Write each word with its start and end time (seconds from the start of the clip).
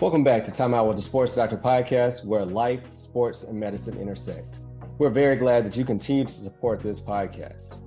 Welcome 0.00 0.24
back 0.24 0.44
to 0.44 0.52
Time 0.52 0.74
Out 0.74 0.86
with 0.88 0.96
the 0.96 1.02
Sports 1.02 1.34
Doctor 1.34 1.56
podcast, 1.56 2.24
where 2.24 2.44
life, 2.44 2.82
sports, 2.96 3.44
and 3.44 3.58
medicine 3.58 3.98
intersect. 3.98 4.60
We're 4.98 5.10
very 5.10 5.36
glad 5.36 5.64
that 5.64 5.76
you 5.76 5.84
continue 5.84 6.24
to 6.24 6.32
support 6.32 6.80
this 6.80 7.00
podcast. 7.00 7.78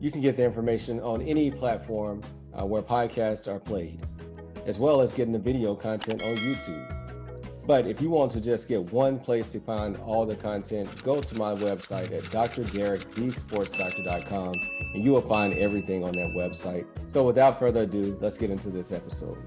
You 0.00 0.10
can 0.10 0.20
get 0.20 0.36
the 0.36 0.44
information 0.44 1.00
on 1.00 1.22
any 1.22 1.50
platform 1.50 2.20
uh, 2.52 2.66
where 2.66 2.82
podcasts 2.82 3.46
are 3.46 3.58
played, 3.58 4.00
as 4.66 4.78
well 4.78 5.00
as 5.00 5.12
getting 5.12 5.32
the 5.32 5.38
video 5.38 5.74
content 5.74 6.22
on 6.22 6.36
YouTube. 6.36 7.01
But 7.64 7.86
if 7.86 8.02
you 8.02 8.10
want 8.10 8.32
to 8.32 8.40
just 8.40 8.66
get 8.66 8.92
one 8.92 9.20
place 9.20 9.48
to 9.50 9.60
find 9.60 9.96
all 9.98 10.26
the 10.26 10.34
content, 10.34 10.90
go 11.04 11.20
to 11.20 11.38
my 11.38 11.54
website 11.54 12.10
at 12.10 12.24
drderekthesportsdoctor.com 12.24 14.52
and 14.94 15.04
you 15.04 15.12
will 15.12 15.20
find 15.20 15.56
everything 15.56 16.02
on 16.02 16.10
that 16.10 16.34
website. 16.36 16.84
So 17.06 17.24
without 17.24 17.60
further 17.60 17.82
ado, 17.82 18.18
let's 18.20 18.36
get 18.36 18.50
into 18.50 18.68
this 18.68 18.90
episode. 18.90 19.38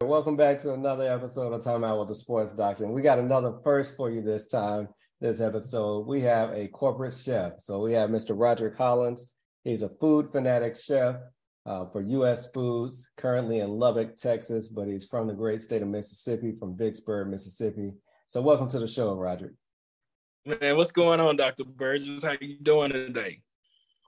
Welcome 0.00 0.36
back 0.36 0.58
to 0.62 0.72
another 0.72 1.08
episode 1.08 1.52
of 1.52 1.62
Time 1.62 1.84
Out 1.84 2.00
with 2.00 2.08
the 2.08 2.16
Sports 2.16 2.54
Doctor. 2.54 2.82
And 2.84 2.92
we 2.92 3.02
got 3.02 3.20
another 3.20 3.54
first 3.62 3.96
for 3.96 4.10
you 4.10 4.20
this 4.20 4.48
time, 4.48 4.88
this 5.20 5.40
episode. 5.40 6.08
We 6.08 6.22
have 6.22 6.50
a 6.50 6.66
corporate 6.68 7.14
chef. 7.14 7.60
So 7.60 7.82
we 7.82 7.92
have 7.92 8.10
Mr. 8.10 8.34
Roger 8.36 8.68
Collins. 8.68 9.32
He's 9.62 9.82
a 9.82 9.90
food 10.00 10.32
fanatic 10.32 10.74
chef 10.74 11.18
uh, 11.66 11.86
for 11.86 12.00
U.S. 12.00 12.50
Foods, 12.52 13.10
currently 13.16 13.58
in 13.58 13.70
Lubbock, 13.70 14.16
Texas, 14.16 14.68
but 14.68 14.86
he's 14.86 15.04
from 15.04 15.26
the 15.26 15.34
great 15.34 15.60
state 15.60 15.82
of 15.82 15.88
Mississippi, 15.88 16.54
from 16.58 16.76
Vicksburg, 16.76 17.28
Mississippi. 17.28 17.92
So 18.28 18.40
welcome 18.40 18.68
to 18.68 18.78
the 18.78 18.86
show, 18.86 19.14
Roger. 19.14 19.54
Man, 20.44 20.76
what's 20.76 20.92
going 20.92 21.18
on, 21.18 21.36
Dr. 21.36 21.64
Burgess? 21.64 22.22
How 22.22 22.34
you 22.40 22.56
doing 22.62 22.92
today? 22.92 23.40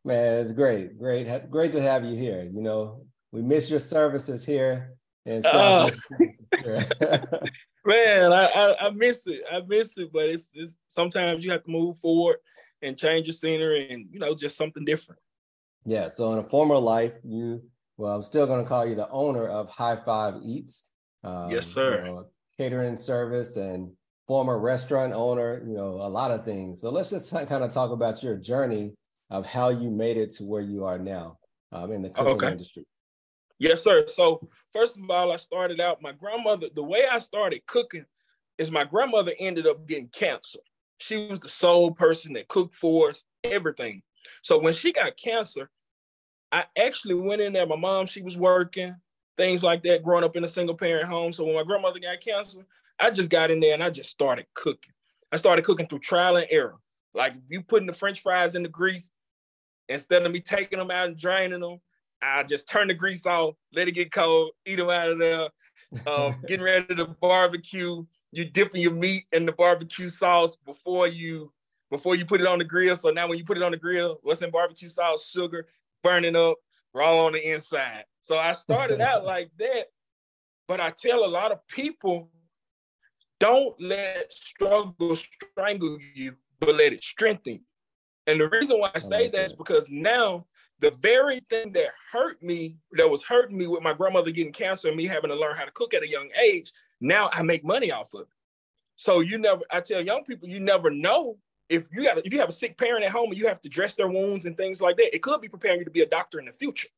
Man, 0.05 0.39
it's 0.41 0.53
great. 0.53 0.99
Great. 0.99 1.51
Great 1.51 1.73
to 1.73 1.83
have 1.83 2.05
you 2.05 2.15
here. 2.15 2.45
You 2.45 2.63
know, 2.63 3.05
we 3.33 3.43
miss 3.43 3.69
your 3.69 3.81
services 3.81 4.47
here 4.47 4.97
and 5.27 5.45
oh. 5.47 5.91
man, 7.85 8.33
I, 8.33 8.47
I, 8.47 8.87
I 8.87 8.91
miss 8.91 9.27
it. 9.27 9.41
I 9.53 9.61
miss 9.67 9.99
it, 9.99 10.11
but 10.13 10.27
it's, 10.27 10.51
it's 10.55 10.79
sometimes 10.89 11.45
you 11.45 11.51
have 11.51 11.65
to 11.65 11.71
move 11.71 11.99
forward 11.99 12.37
and 12.81 12.97
change 12.97 13.27
your 13.27 13.35
scenery 13.35 13.93
and 13.93 14.07
you 14.11 14.21
know 14.21 14.35
just 14.35 14.57
something 14.57 14.85
different. 14.85 15.21
Yeah. 15.85 16.09
So 16.09 16.33
in 16.33 16.39
a 16.39 16.49
former 16.49 16.79
life, 16.79 17.13
you 17.25 17.63
well, 17.99 18.15
I'm 18.15 18.23
still 18.23 18.47
going 18.47 18.63
to 18.63 18.69
call 18.69 18.87
you 18.87 18.95
the 18.95 19.09
owner 19.11 19.47
of 19.47 19.69
High 19.69 19.97
Five 19.97 20.35
Eats. 20.45 20.85
Um, 21.25 21.51
yes, 21.51 21.67
sir. 21.67 22.07
You 22.07 22.13
know, 22.13 22.27
catering 22.57 22.97
service 22.97 23.57
and 23.57 23.91
former 24.29 24.59
restaurant 24.59 25.13
owner. 25.13 25.63
You 25.67 25.75
know, 25.75 26.01
a 26.01 26.09
lot 26.09 26.31
of 26.31 26.45
things. 26.45 26.81
So 26.81 26.91
let's 26.91 27.11
just 27.11 27.31
kind 27.33 27.51
of 27.51 27.73
talk 27.73 27.91
about 27.91 28.23
your 28.23 28.37
journey 28.37 28.93
of 29.31 29.45
how 29.45 29.71
you 29.71 29.91
made 29.91 30.17
it 30.17 30.31
to 30.33 30.45
where 30.45 30.63
you 30.63 30.85
are 30.85 30.99
now 30.99 31.39
um, 31.73 31.93
in 31.93 32.03
the 32.03 32.11
cooking 32.11 32.35
okay. 32.35 32.53
industry. 32.53 32.87
Yes, 33.59 33.83
sir. 33.83 34.07
So 34.07 34.49
first 34.73 34.97
of 34.97 35.11
all, 35.11 35.33
I 35.33 35.37
started 35.37 35.81
out. 35.81 36.01
My 36.01 36.13
grandmother. 36.13 36.69
The 36.73 36.85
way 36.85 37.07
I 37.11 37.19
started 37.19 37.67
cooking 37.67 38.05
is 38.59 38.71
my 38.71 38.85
grandmother 38.85 39.33
ended 39.41 39.67
up 39.67 39.87
getting 39.89 40.09
cancer. 40.09 40.61
She 40.99 41.17
was 41.29 41.41
the 41.41 41.49
sole 41.49 41.91
person 41.91 42.33
that 42.35 42.49
cooked 42.49 42.77
for 42.77 43.11
us, 43.11 43.25
everything. 43.43 44.03
So 44.49 44.59
when 44.59 44.73
she 44.73 44.95
got 44.95 45.15
cancer, 45.19 45.69
I 46.51 46.65
actually 46.79 47.17
went 47.17 47.43
in 47.43 47.53
there. 47.53 47.67
My 47.67 47.77
mom, 47.77 48.07
she 48.07 48.23
was 48.23 48.35
working, 48.35 48.97
things 49.37 49.63
like 49.63 49.83
that, 49.83 50.03
growing 50.03 50.25
up 50.25 50.37
in 50.37 50.45
a 50.45 50.49
single 50.49 50.75
parent 50.75 51.07
home. 51.07 51.35
So 51.35 51.45
when 51.45 51.55
my 51.55 51.65
grandmother 51.65 51.99
got 51.99 52.23
cancer, 52.23 52.65
I 52.99 53.11
just 53.11 53.29
got 53.29 53.51
in 53.51 53.61
there 53.61 53.75
and 53.75 53.85
I 53.85 53.91
just 53.91 54.09
started 54.09 54.47
cooking. 54.55 54.95
I 55.31 55.37
started 55.37 55.67
cooking 55.67 55.87
through 55.87 55.99
trial 55.99 56.37
and 56.37 56.47
error. 56.49 56.77
Like 57.13 57.35
you 57.51 57.61
putting 57.61 57.87
the 57.87 57.93
French 57.93 58.23
fries 58.23 58.55
in 58.55 58.63
the 58.63 58.71
grease, 58.71 59.13
instead 59.91 60.25
of 60.25 60.33
me 60.33 60.41
taking 60.41 60.79
them 60.79 60.91
out 60.91 61.09
and 61.09 61.19
draining 61.19 61.61
them, 61.61 61.79
I 62.23 62.43
just 62.43 62.71
turn 62.71 62.89
the 62.89 62.95
grease 62.95 63.27
off, 63.27 63.55
let 63.75 63.87
it 63.87 63.93
get 63.93 64.13
cold, 64.13 64.53
eat 64.65 64.77
them 64.77 64.89
out 64.89 65.11
of 65.11 65.19
there. 65.19 65.49
Uh, 66.07 66.33
getting 66.49 66.65
ready 66.65 66.95
to 66.95 67.05
barbecue, 67.21 68.03
you 68.33 68.47
dipping 68.47 68.81
your 68.81 68.95
meat 68.95 69.27
in 69.31 69.45
the 69.45 69.53
barbecue 69.53 70.09
sauce 70.09 70.57
before 70.57 71.07
you 71.07 71.53
before 71.91 72.15
you 72.15 72.25
put 72.25 72.41
it 72.41 72.47
on 72.47 72.59
the 72.59 72.65
grill. 72.65 72.97
So 72.97 73.11
now 73.11 73.29
when 73.29 73.39
you 73.39 73.45
put 73.45 73.57
it 73.57 73.63
on 73.63 73.73
the 73.73 73.77
grill, 73.77 74.19
what's 74.23 74.43
in 74.43 74.51
barbecue 74.51 74.89
sauce? 74.89 75.29
Sugar, 75.29 75.67
burning 76.03 76.37
up, 76.37 76.57
raw 76.95 77.27
on 77.27 77.33
the 77.33 77.53
inside. 77.53 78.05
So 78.23 78.39
I 78.39 78.53
started 78.53 79.01
out 79.01 79.25
like 79.25 79.51
that. 79.59 79.87
But 80.67 80.81
I 80.81 80.91
tell 80.91 81.25
a 81.25 81.27
lot 81.27 81.51
of 81.51 81.67
people, 81.69 82.31
don't 83.41 83.81
let 83.81 84.31
struggle 84.33 85.17
strangle 85.17 85.99
you, 86.15 86.35
but 86.61 86.77
let 86.77 86.93
it 86.93 87.03
strengthen 87.03 87.55
you. 87.55 87.61
And 88.27 88.39
the 88.39 88.49
reason 88.51 88.79
why 88.79 88.91
I 88.95 88.99
say 88.99 89.29
that 89.29 89.47
is 89.47 89.53
because 89.55 89.89
now 89.91 90.45
the 90.81 90.91
very 91.01 91.41
thing 91.49 91.73
that 91.73 91.89
hurt 92.13 92.43
me, 92.43 92.77
that 92.93 93.09
was 93.09 93.25
hurting 93.25 93.57
me 93.57 93.67
with 93.67 93.83
my 93.83 93.95
grandmother 93.95 94.31
getting 94.31 94.53
cancer 94.53 94.89
and 94.89 94.97
me 94.97 95.07
having 95.07 95.31
to 95.31 95.37
learn 95.37 95.57
how 95.57 95.65
to 95.65 95.71
cook 95.71 95.95
at 95.95 96.03
a 96.03 96.09
young 96.09 96.29
age, 96.41 96.71
now 97.01 97.31
I 97.33 97.43
make 97.43 97.65
money 97.65 97.91
off 97.91 98.13
of 98.13 98.23
it. 98.23 98.29
So 98.97 99.21
you 99.21 99.39
never, 99.39 99.63
I 99.71 99.81
tell 99.81 100.05
young 100.05 100.25
people, 100.25 100.49
you 100.49 100.61
never 100.61 100.91
know 100.91 101.39
if 101.69 101.89
you 101.93 102.05
got 102.05 102.19
if 102.25 102.33
you 102.33 102.41
have 102.41 102.49
a 102.49 102.53
sick 102.53 102.79
parent 102.79 103.05
at 103.05 103.13
home 103.13 103.31
and 103.31 103.39
you 103.39 103.47
have 103.47 103.61
to 103.63 103.69
dress 103.69 103.95
their 103.95 104.09
wounds 104.09 104.47
and 104.47 104.57
things 104.57 104.81
like 104.81 104.97
that, 104.97 105.15
it 105.15 105.23
could 105.23 105.41
be 105.41 105.49
preparing 105.49 105.79
you 105.79 105.85
to 105.85 105.91
be 105.91 106.03
a 106.03 106.07
doctor 106.07 106.39
in 106.39 106.47
the 106.47 106.53
future. 106.53 106.89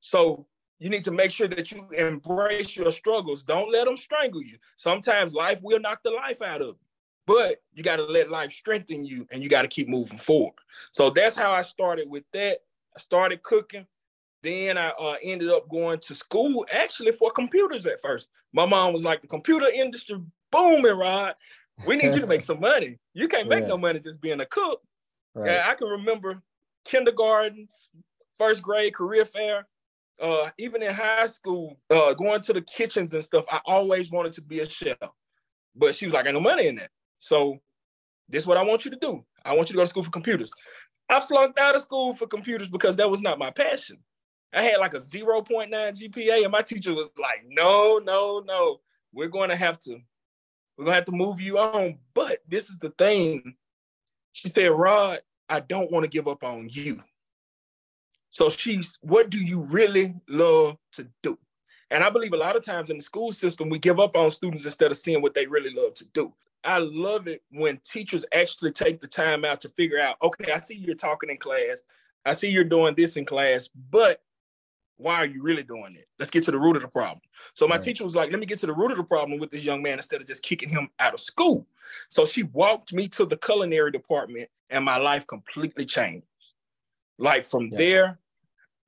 So 0.00 0.46
you 0.78 0.90
need 0.90 1.04
to 1.04 1.10
make 1.10 1.30
sure 1.30 1.48
that 1.48 1.72
you 1.72 1.88
embrace 1.96 2.76
your 2.76 2.92
struggles. 2.92 3.42
Don't 3.42 3.72
let 3.72 3.86
them 3.86 3.96
strangle 3.96 4.42
you. 4.42 4.58
Sometimes 4.76 5.32
life 5.32 5.58
will 5.62 5.80
knock 5.80 6.02
the 6.02 6.10
life 6.10 6.42
out 6.42 6.60
of 6.60 6.68
you, 6.68 6.76
but 7.26 7.62
you 7.72 7.82
got 7.82 7.96
to 7.96 8.04
let 8.04 8.30
life 8.30 8.52
strengthen 8.52 9.04
you 9.04 9.26
and 9.30 9.42
you 9.42 9.48
got 9.48 9.62
to 9.62 9.68
keep 9.68 9.88
moving 9.88 10.18
forward. 10.18 10.54
So 10.90 11.10
that's 11.10 11.36
how 11.36 11.52
I 11.52 11.62
started 11.62 12.10
with 12.10 12.24
that. 12.32 12.58
I 12.94 13.00
started 13.00 13.42
cooking. 13.42 13.86
Then 14.42 14.76
I 14.76 14.90
uh, 14.90 15.16
ended 15.22 15.50
up 15.50 15.68
going 15.68 15.98
to 16.00 16.14
school 16.14 16.66
actually 16.70 17.12
for 17.12 17.30
computers 17.30 17.86
at 17.86 18.00
first. 18.00 18.28
My 18.52 18.66
mom 18.66 18.92
was 18.92 19.02
like, 19.02 19.22
the 19.22 19.28
computer 19.28 19.66
industry 19.68 20.20
booming, 20.52 20.96
Rod. 20.96 21.34
We 21.84 21.96
need 21.96 22.14
you 22.14 22.20
to 22.20 22.26
make 22.26 22.42
some 22.50 22.60
money. 22.60 22.98
You 23.14 23.28
can't 23.28 23.48
make 23.48 23.62
yeah. 23.62 23.68
no 23.68 23.78
money 23.78 24.00
just 24.00 24.20
being 24.20 24.40
a 24.40 24.46
cook. 24.46 24.80
Right. 25.34 25.50
And 25.50 25.60
I 25.60 25.74
can 25.74 25.88
remember 25.88 26.40
kindergarten, 26.84 27.68
first 28.38 28.62
grade, 28.62 28.94
career 28.94 29.24
fair, 29.24 29.66
uh, 30.20 30.50
even 30.58 30.82
in 30.82 30.94
high 30.94 31.26
school, 31.26 31.78
uh, 31.90 32.14
going 32.14 32.40
to 32.42 32.52
the 32.52 32.62
kitchens 32.62 33.12
and 33.12 33.22
stuff. 33.22 33.44
I 33.50 33.60
always 33.66 34.10
wanted 34.10 34.32
to 34.34 34.42
be 34.42 34.60
a 34.60 34.68
chef, 34.68 34.96
but 35.74 35.94
she 35.94 36.06
was 36.06 36.14
like, 36.14 36.26
"I 36.26 36.30
no 36.30 36.40
money 36.40 36.68
in 36.68 36.76
that." 36.76 36.90
So 37.18 37.58
this 38.28 38.44
is 38.44 38.46
what 38.46 38.56
I 38.56 38.62
want 38.62 38.84
you 38.84 38.90
to 38.92 38.96
do. 38.96 39.24
I 39.44 39.54
want 39.54 39.68
you 39.68 39.74
to 39.74 39.78
go 39.78 39.82
to 39.82 39.86
school 39.86 40.04
for 40.04 40.10
computers. 40.10 40.50
I 41.08 41.20
flunked 41.20 41.58
out 41.58 41.74
of 41.74 41.82
school 41.82 42.14
for 42.14 42.26
computers 42.26 42.68
because 42.68 42.96
that 42.96 43.10
was 43.10 43.22
not 43.22 43.38
my 43.38 43.50
passion. 43.50 43.98
I 44.52 44.62
had 44.62 44.78
like 44.78 44.94
a 44.94 44.98
0.9 44.98 45.70
GPA, 45.70 46.42
and 46.42 46.52
my 46.52 46.62
teacher 46.62 46.94
was 46.94 47.10
like, 47.18 47.44
no, 47.48 47.98
no, 47.98 48.42
no. 48.44 48.80
We're 49.12 49.28
going 49.28 49.50
to 49.50 49.56
have 49.56 49.78
to 49.80 49.98
we're 50.76 50.84
gonna 50.84 50.96
have 50.96 51.04
to 51.06 51.12
move 51.12 51.40
you 51.40 51.58
on. 51.58 51.98
But 52.14 52.38
this 52.48 52.68
is 52.70 52.78
the 52.78 52.90
thing. 52.90 53.56
She 54.32 54.50
said, 54.50 54.66
Rod, 54.66 55.20
I 55.48 55.60
don't 55.60 55.90
want 55.90 56.04
to 56.04 56.08
give 56.08 56.28
up 56.28 56.44
on 56.44 56.68
you. 56.70 57.02
So 58.30 58.50
she's, 58.50 58.98
what 59.00 59.30
do 59.30 59.38
you 59.38 59.60
really 59.60 60.14
love 60.28 60.76
to 60.92 61.08
do? 61.22 61.38
And 61.90 62.02
I 62.02 62.10
believe 62.10 62.32
a 62.32 62.36
lot 62.36 62.56
of 62.56 62.64
times 62.64 62.90
in 62.90 62.98
the 62.98 63.02
school 63.02 63.32
system, 63.32 63.70
we 63.70 63.78
give 63.78 64.00
up 64.00 64.16
on 64.16 64.30
students 64.30 64.64
instead 64.64 64.90
of 64.90 64.98
seeing 64.98 65.22
what 65.22 65.34
they 65.34 65.46
really 65.46 65.72
love 65.72 65.94
to 65.94 66.06
do. 66.08 66.34
I 66.64 66.78
love 66.78 67.28
it 67.28 67.42
when 67.50 67.78
teachers 67.78 68.24
actually 68.34 68.72
take 68.72 69.00
the 69.00 69.06
time 69.06 69.44
out 69.44 69.60
to 69.62 69.68
figure 69.70 70.00
out, 70.00 70.16
okay, 70.20 70.52
I 70.52 70.60
see 70.60 70.74
you're 70.74 70.96
talking 70.96 71.30
in 71.30 71.36
class. 71.36 71.84
I 72.24 72.32
see 72.32 72.50
you're 72.50 72.64
doing 72.64 72.94
this 72.96 73.16
in 73.16 73.24
class, 73.24 73.68
but 73.90 74.20
why 74.98 75.16
are 75.16 75.26
you 75.26 75.42
really 75.42 75.62
doing 75.62 75.94
it? 75.94 76.06
Let's 76.18 76.30
get 76.30 76.44
to 76.44 76.50
the 76.50 76.58
root 76.58 76.76
of 76.76 76.82
the 76.82 76.88
problem. 76.88 77.20
So 77.54 77.68
my 77.68 77.74
right. 77.74 77.84
teacher 77.84 78.04
was 78.04 78.16
like, 78.16 78.30
let 78.30 78.40
me 78.40 78.46
get 78.46 78.58
to 78.60 78.66
the 78.66 78.72
root 78.72 78.90
of 78.90 78.96
the 78.96 79.04
problem 79.04 79.38
with 79.38 79.50
this 79.50 79.64
young 79.64 79.82
man 79.82 79.98
instead 79.98 80.20
of 80.20 80.26
just 80.26 80.42
kicking 80.42 80.68
him 80.68 80.88
out 80.98 81.14
of 81.14 81.20
school. 81.20 81.66
So 82.08 82.24
she 82.24 82.44
walked 82.44 82.92
me 82.92 83.08
to 83.08 83.26
the 83.26 83.36
culinary 83.36 83.90
department 83.90 84.48
and 84.70 84.84
my 84.84 84.96
life 84.96 85.26
completely 85.26 85.84
changed. 85.84 86.26
Like 87.18 87.44
from 87.44 87.68
yeah. 87.72 87.78
there, 87.78 88.18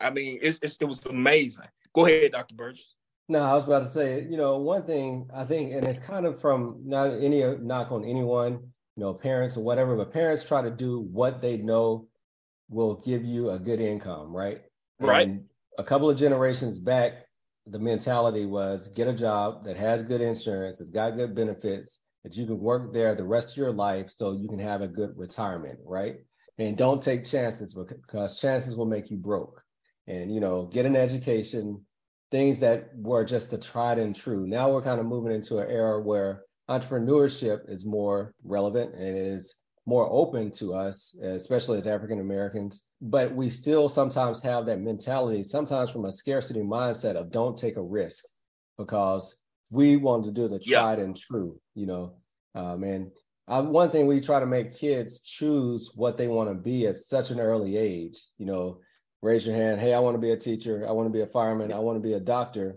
I 0.00 0.10
mean, 0.10 0.38
it's, 0.41 0.59
it's, 0.62 0.78
it 0.80 0.86
was 0.86 1.04
amazing. 1.06 1.68
Go 1.94 2.06
ahead, 2.06 2.33
Dr. 2.33 2.54
Burgess. 2.54 2.94
No, 3.28 3.41
I 3.41 3.53
was 3.53 3.65
about 3.65 3.83
to 3.83 3.88
say, 3.88 4.27
you 4.28 4.38
know, 4.38 4.56
one 4.56 4.84
thing 4.84 5.28
I 5.34 5.44
think, 5.44 5.72
and 5.74 5.84
it's 5.84 6.00
kind 6.00 6.24
of 6.24 6.41
from 6.41 6.80
not 6.84 7.10
any 7.10 7.42
knock 7.59 7.92
on 7.92 8.04
anyone, 8.04 8.53
you 8.97 9.03
know, 9.03 9.12
parents 9.12 9.56
or 9.59 9.65
whatever, 9.65 9.97
but 9.97 10.12
parents 10.12 10.44
try 10.44 10.62
to 10.62 10.71
do 10.71 11.00
what 11.00 11.42
they 11.42 11.59
know 11.59 12.09
will 12.71 12.94
give 12.97 13.24
you 13.24 13.50
a 13.50 13.59
good 13.59 13.80
income, 13.80 14.34
right? 14.34 14.62
Right. 14.98 15.28
And 15.28 15.44
a 15.78 15.84
couple 15.84 16.10
of 16.10 16.19
generations 16.19 16.78
back, 16.78 17.25
the 17.66 17.78
mentality 17.78 18.45
was 18.45 18.89
get 18.89 19.09
a 19.09 19.13
job 19.13 19.65
that 19.65 19.77
has 19.77 20.03
good 20.03 20.21
insurance, 20.21 20.80
it's 20.80 20.91
got 20.91 21.16
good 21.16 21.34
benefits, 21.34 22.01
that 22.25 22.34
you 22.34 22.47
can 22.47 22.59
work 22.59 22.92
there 22.92 23.15
the 23.15 23.25
rest 23.25 23.53
of 23.53 23.57
your 23.57 23.72
life 23.72 24.10
so 24.10 24.33
you 24.33 24.48
can 24.48 24.59
have 24.59 24.83
a 24.83 24.89
good 24.89 25.13
retirement, 25.16 25.78
right? 25.84 26.16
And 26.59 26.77
don't 26.77 27.01
take 27.01 27.25
chances 27.25 27.75
because 27.75 28.41
chances 28.41 28.77
will 28.77 28.86
make 28.86 29.10
you 29.10 29.16
broke. 29.16 29.63
And 30.09 30.34
you 30.34 30.41
know, 30.41 30.65
get 30.65 30.86
an 30.86 30.97
education, 30.97 31.86
things 32.31 32.60
that 32.60 32.89
were 32.97 33.24
just 33.24 33.51
the 33.51 33.59
tried 33.59 33.98
and 33.98 34.16
true. 34.16 34.47
Now 34.47 34.72
we're 34.72 34.83
kind 34.83 34.98
of 34.98 35.07
moving 35.07 35.33
into 35.33 35.59
an 35.59 35.71
era 35.71 36.01
where 36.01 36.42
entrepreneurship 36.69 37.71
is 37.71 37.86
more 37.86 38.34
relevant 38.42 38.95
and 38.95 39.16
is 39.16 39.54
more 39.88 40.06
open 40.12 40.50
to 40.50 40.74
us, 40.74 41.16
especially 41.22 41.78
as 41.78 41.86
African 41.86 42.20
Americans. 42.20 42.82
But 43.00 43.34
we 43.34 43.48
still 43.48 43.88
sometimes 43.88 44.42
have 44.42 44.66
that 44.66 44.80
mentality, 44.80 45.42
sometimes 45.42 45.90
from 45.90 46.04
a 46.04 46.12
scarcity 46.12 46.60
mindset 46.60 47.14
of 47.14 47.32
don't 47.32 47.56
take 47.56 47.78
a 47.78 47.82
risk 47.82 48.26
because 48.76 49.40
we 49.70 49.96
want 49.96 50.24
to 50.24 50.30
do 50.30 50.46
the 50.46 50.58
tried 50.58 50.98
yeah. 50.98 51.04
and 51.04 51.16
true, 51.16 51.58
you 51.74 51.86
know. 51.86 52.16
Um, 52.54 52.82
and 52.82 53.10
uh, 53.48 53.62
one 53.62 53.90
thing 53.90 54.06
we 54.06 54.20
try 54.20 54.38
to 54.38 54.46
make 54.46 54.76
kids 54.76 55.20
choose 55.20 55.90
what 55.94 56.18
they 56.18 56.28
want 56.28 56.50
to 56.50 56.54
be 56.54 56.86
at 56.86 56.96
such 56.96 57.30
an 57.30 57.40
early 57.40 57.78
age, 57.78 58.20
you 58.36 58.44
know, 58.44 58.80
raise 59.22 59.46
your 59.46 59.56
hand, 59.56 59.80
hey, 59.80 59.94
I 59.94 60.00
want 60.00 60.16
to 60.16 60.20
be 60.20 60.32
a 60.32 60.36
teacher, 60.36 60.86
I 60.86 60.92
want 60.92 61.06
to 61.06 61.12
be 61.12 61.22
a 61.22 61.26
fireman, 61.26 61.72
I 61.72 61.78
want 61.78 61.96
to 61.96 62.06
be 62.06 62.12
a 62.12 62.20
doctor. 62.20 62.76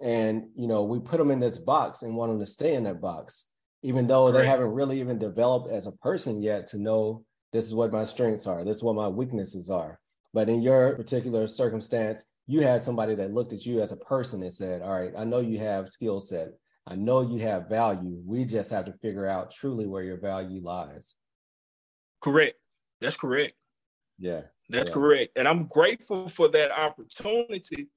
And, 0.00 0.44
you 0.54 0.68
know, 0.68 0.84
we 0.84 1.00
put 1.00 1.18
them 1.18 1.32
in 1.32 1.40
this 1.40 1.58
box 1.58 2.02
and 2.02 2.14
want 2.14 2.30
them 2.30 2.38
to 2.38 2.46
stay 2.46 2.74
in 2.74 2.84
that 2.84 3.00
box 3.00 3.48
even 3.82 4.06
though 4.06 4.30
they 4.30 4.46
haven't 4.46 4.72
really 4.72 5.00
even 5.00 5.18
developed 5.18 5.70
as 5.70 5.86
a 5.86 5.92
person 5.92 6.42
yet 6.42 6.68
to 6.68 6.78
know 6.78 7.24
this 7.52 7.64
is 7.64 7.74
what 7.74 7.92
my 7.92 8.04
strengths 8.04 8.46
are, 8.46 8.64
this 8.64 8.78
is 8.78 8.82
what 8.82 8.94
my 8.94 9.08
weaknesses 9.08 9.70
are. 9.70 9.98
But 10.32 10.48
in 10.48 10.62
your 10.62 10.94
particular 10.94 11.46
circumstance, 11.46 12.24
you 12.46 12.62
had 12.62 12.82
somebody 12.82 13.14
that 13.16 13.34
looked 13.34 13.52
at 13.52 13.66
you 13.66 13.82
as 13.82 13.92
a 13.92 13.96
person 13.96 14.42
and 14.42 14.52
said, 14.52 14.82
All 14.82 14.98
right, 14.98 15.12
I 15.16 15.24
know 15.24 15.40
you 15.40 15.58
have 15.58 15.88
skill 15.88 16.20
set. 16.20 16.48
I 16.86 16.96
know 16.96 17.20
you 17.20 17.38
have 17.40 17.68
value. 17.68 18.20
We 18.26 18.44
just 18.44 18.70
have 18.70 18.86
to 18.86 18.92
figure 18.94 19.26
out 19.26 19.52
truly 19.52 19.86
where 19.86 20.02
your 20.02 20.18
value 20.18 20.60
lies. 20.62 21.14
Correct. 22.20 22.56
That's 23.00 23.16
correct. 23.16 23.54
Yeah. 24.18 24.42
That's 24.68 24.90
yeah. 24.90 24.94
correct. 24.94 25.32
And 25.36 25.46
I'm 25.46 25.66
grateful 25.66 26.28
for 26.28 26.48
that 26.48 26.70
opportunity 26.72 27.88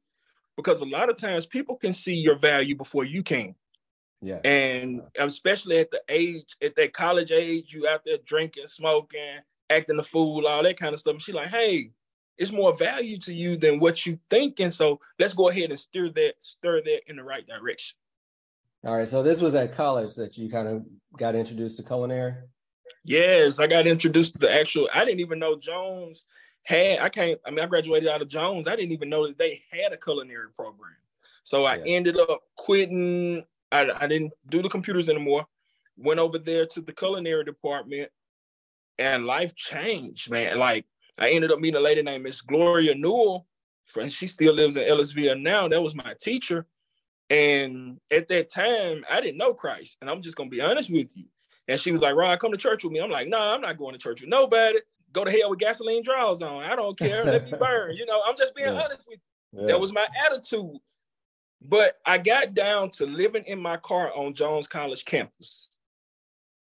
because 0.55 0.81
a 0.81 0.85
lot 0.85 1.09
of 1.09 1.17
times 1.17 1.45
people 1.45 1.75
can 1.75 1.93
see 1.93 2.15
your 2.15 2.37
value 2.37 2.75
before 2.75 3.05
you 3.05 3.23
can. 3.23 3.55
Yeah. 4.21 4.39
And 4.43 5.01
especially 5.19 5.77
at 5.77 5.91
the 5.91 6.01
age, 6.09 6.55
at 6.61 6.75
that 6.75 6.93
college 6.93 7.31
age, 7.31 7.73
you 7.73 7.87
out 7.87 8.01
there 8.05 8.17
drinking, 8.25 8.67
smoking, 8.67 9.39
acting 9.69 9.99
a 9.99 10.03
fool, 10.03 10.47
all 10.47 10.63
that 10.63 10.79
kind 10.79 10.93
of 10.93 10.99
stuff. 10.99 11.13
And 11.13 11.21
she's 11.21 11.35
like, 11.35 11.49
hey, 11.49 11.91
it's 12.37 12.51
more 12.51 12.75
value 12.75 13.17
to 13.19 13.33
you 13.33 13.55
than 13.55 13.79
what 13.79 14.05
you 14.05 14.19
think. 14.29 14.59
And 14.59 14.73
so 14.73 14.99
let's 15.19 15.33
go 15.33 15.49
ahead 15.49 15.69
and 15.69 15.79
steer 15.79 16.09
that, 16.09 16.33
stir 16.39 16.81
that 16.81 17.01
in 17.07 17.17
the 17.17 17.23
right 17.23 17.45
direction. 17.45 17.97
All 18.85 18.95
right. 18.95 19.07
So 19.07 19.23
this 19.23 19.41
was 19.41 19.55
at 19.55 19.75
college 19.75 20.15
that 20.15 20.37
you 20.37 20.49
kind 20.49 20.67
of 20.67 20.85
got 21.17 21.35
introduced 21.35 21.77
to 21.77 21.83
culinary? 21.83 22.35
Yes, 23.03 23.59
I 23.59 23.67
got 23.67 23.85
introduced 23.85 24.33
to 24.33 24.39
the 24.39 24.51
actual, 24.51 24.89
I 24.93 25.05
didn't 25.05 25.19
even 25.19 25.39
know 25.39 25.55
Jones 25.57 26.25
had, 26.63 26.99
I 26.99 27.09
can't, 27.09 27.39
I 27.45 27.51
mean, 27.51 27.59
I 27.59 27.67
graduated 27.67 28.09
out 28.09 28.21
of 28.21 28.27
Jones. 28.27 28.67
I 28.67 28.75
didn't 28.75 28.91
even 28.91 29.09
know 29.09 29.27
that 29.27 29.37
they 29.37 29.61
had 29.71 29.93
a 29.93 29.97
culinary 29.97 30.51
program. 30.55 30.95
So 31.43 31.65
I 31.65 31.75
yeah. 31.75 31.83
ended 31.85 32.17
up 32.17 32.41
quitting 32.55 33.45
I, 33.71 33.89
I 33.91 34.07
didn't 34.07 34.33
do 34.49 34.61
the 34.61 34.69
computers 34.69 35.09
anymore. 35.09 35.45
Went 35.97 36.19
over 36.19 36.37
there 36.37 36.65
to 36.67 36.81
the 36.81 36.93
culinary 36.93 37.43
department, 37.43 38.09
and 38.99 39.25
life 39.25 39.55
changed, 39.55 40.29
man. 40.29 40.57
Like 40.57 40.85
I 41.17 41.29
ended 41.29 41.51
up 41.51 41.59
meeting 41.59 41.77
a 41.79 41.83
lady 41.83 42.01
named 42.01 42.23
Miss 42.23 42.41
Gloria 42.41 42.95
Newell. 42.95 43.47
Friend, 43.85 44.11
she 44.11 44.27
still 44.27 44.53
lives 44.53 44.77
in 44.77 44.83
Ellisville 44.83 45.41
now. 45.41 45.67
That 45.67 45.83
was 45.83 45.95
my 45.95 46.15
teacher. 46.19 46.65
And 47.29 47.99
at 48.11 48.27
that 48.27 48.49
time, 48.49 49.03
I 49.09 49.21
didn't 49.21 49.37
know 49.37 49.53
Christ. 49.53 49.97
And 50.01 50.09
I'm 50.09 50.21
just 50.21 50.35
gonna 50.35 50.49
be 50.49 50.61
honest 50.61 50.91
with 50.91 51.15
you. 51.15 51.25
And 51.67 51.79
she 51.79 51.91
was 51.91 52.01
like, 52.01 52.15
Rod, 52.15 52.39
come 52.39 52.51
to 52.51 52.57
church 52.57 52.83
with 52.83 52.93
me. 52.93 52.99
I'm 52.99 53.09
like, 53.09 53.27
no, 53.27 53.39
nah, 53.39 53.55
I'm 53.55 53.61
not 53.61 53.77
going 53.77 53.93
to 53.93 53.99
church 53.99 54.21
with 54.21 54.29
nobody. 54.29 54.79
Go 55.13 55.23
to 55.23 55.31
hell 55.31 55.49
with 55.49 55.59
gasoline 55.59 56.03
drawers 56.03 56.41
on. 56.41 56.63
I 56.63 56.75
don't 56.75 56.97
care. 56.97 57.23
Let 57.23 57.45
me 57.45 57.53
burn. 57.59 57.95
You 57.95 58.05
know, 58.05 58.21
I'm 58.25 58.35
just 58.37 58.55
being 58.55 58.73
yeah. 58.73 58.83
honest 58.83 59.03
with 59.07 59.19
you. 59.53 59.61
Yeah. 59.61 59.67
That 59.67 59.79
was 59.79 59.93
my 59.93 60.07
attitude. 60.25 60.77
But 61.67 61.95
I 62.05 62.17
got 62.17 62.53
down 62.53 62.91
to 62.91 63.05
living 63.05 63.43
in 63.45 63.59
my 63.59 63.77
car 63.77 64.13
on 64.15 64.33
Jones 64.33 64.67
College 64.67 65.03
campus. 65.05 65.69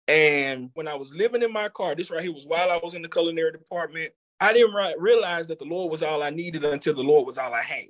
And 0.08 0.72
when 0.74 0.88
I 0.88 0.96
was 0.96 1.14
living 1.14 1.44
in 1.44 1.52
my 1.52 1.70
car, 1.70 1.94
this 1.94 2.10
right 2.10 2.24
here 2.24 2.34
was 2.34 2.48
while 2.48 2.72
I 2.72 2.80
was 2.82 2.94
in 2.94 3.02
the 3.02 3.10
culinary 3.10 3.52
department. 3.52 4.14
I 4.40 4.54
didn't 4.54 4.74
realize 5.00 5.48
that 5.48 5.60
the 5.60 5.66
Lord 5.66 5.92
was 5.92 6.04
all 6.04 6.24
I 6.24 6.30
needed 6.30 6.64
until 6.64 6.94
the 6.96 7.04
Lord 7.04 7.26
was 7.26 7.38
all 7.38 7.54
I 7.54 7.62
had. 7.62 7.88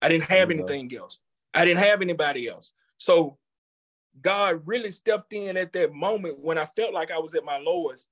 I 0.00 0.08
didn't 0.08 0.24
have 0.24 0.50
anything 0.50 0.94
else. 0.96 1.20
I 1.52 1.64
didn't 1.64 1.80
have 1.80 2.00
anybody 2.00 2.48
else. 2.48 2.72
So 2.98 3.38
God 4.20 4.62
really 4.64 4.90
stepped 4.90 5.32
in 5.32 5.56
at 5.56 5.72
that 5.74 5.92
moment 5.92 6.38
when 6.38 6.58
I 6.58 6.66
felt 6.66 6.94
like 6.94 7.10
I 7.10 7.18
was 7.18 7.34
at 7.34 7.44
my 7.44 7.58
lowest. 7.58 8.08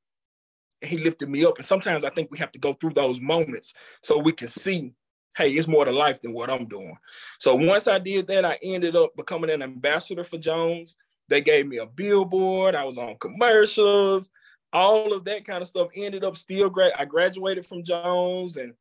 And 0.82 0.90
he 0.90 0.98
lifted 0.98 1.28
me 1.28 1.44
up. 1.44 1.56
And 1.56 1.66
sometimes 1.66 2.04
I 2.04 2.10
think 2.10 2.30
we 2.30 2.38
have 2.38 2.52
to 2.52 2.58
go 2.58 2.74
through 2.74 2.94
those 2.94 3.20
moments 3.20 3.74
so 4.02 4.18
we 4.18 4.32
can 4.32 4.48
see 4.48 4.92
hey, 5.38 5.52
it's 5.52 5.68
more 5.68 5.84
to 5.84 5.92
life 5.92 6.20
than 6.20 6.32
what 6.32 6.50
I'm 6.50 6.66
doing. 6.66 6.98
So 7.38 7.54
once 7.54 7.86
I 7.86 8.00
did 8.00 8.26
that, 8.26 8.44
I 8.44 8.58
ended 8.60 8.96
up 8.96 9.14
becoming 9.16 9.50
an 9.50 9.62
ambassador 9.62 10.24
for 10.24 10.36
Jones. 10.36 10.96
They 11.28 11.40
gave 11.40 11.68
me 11.68 11.76
a 11.76 11.86
billboard. 11.86 12.74
I 12.74 12.84
was 12.84 12.98
on 12.98 13.16
commercials, 13.20 14.30
all 14.72 15.12
of 15.12 15.24
that 15.26 15.46
kind 15.46 15.62
of 15.62 15.68
stuff. 15.68 15.88
Ended 15.94 16.24
up 16.24 16.36
still 16.36 16.68
great. 16.68 16.92
I 16.98 17.04
graduated 17.04 17.66
from 17.66 17.84
Jones 17.84 18.56
and 18.56 18.74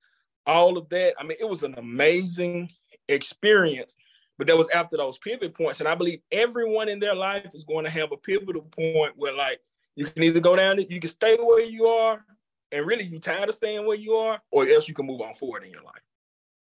all 0.47 0.77
of 0.79 0.89
that. 0.89 1.13
I 1.19 1.23
mean, 1.23 1.37
it 1.39 1.47
was 1.47 1.61
an 1.61 1.75
amazing 1.77 2.71
experience. 3.07 3.95
But 4.39 4.47
that 4.47 4.57
was 4.57 4.69
after 4.69 4.97
those 4.97 5.17
pivot 5.17 5.55
points. 5.55 5.79
And 5.79 5.87
I 5.89 5.95
believe 5.95 6.21
everyone 6.31 6.89
in 6.89 6.99
their 6.99 7.15
life 7.15 7.51
is 7.53 7.63
going 7.63 7.85
to 7.85 7.91
have 7.91 8.11
a 8.11 8.17
pivotal 8.17 8.63
point 8.63 9.13
where, 9.15 9.33
like, 9.33 9.59
you 9.95 10.05
can 10.05 10.23
either 10.23 10.39
go 10.39 10.55
down, 10.55 10.79
you 10.89 10.99
can 10.99 11.09
stay 11.09 11.37
where 11.37 11.63
you 11.63 11.85
are, 11.85 12.23
and 12.71 12.85
really 12.85 13.03
you 13.03 13.19
tired 13.19 13.49
of 13.49 13.55
staying 13.55 13.85
where 13.85 13.97
you 13.97 14.13
are, 14.13 14.39
or 14.51 14.67
else 14.67 14.87
you 14.87 14.93
can 14.93 15.07
move 15.07 15.21
on 15.21 15.33
forward 15.33 15.63
in 15.63 15.71
your 15.71 15.81
life. 15.81 16.03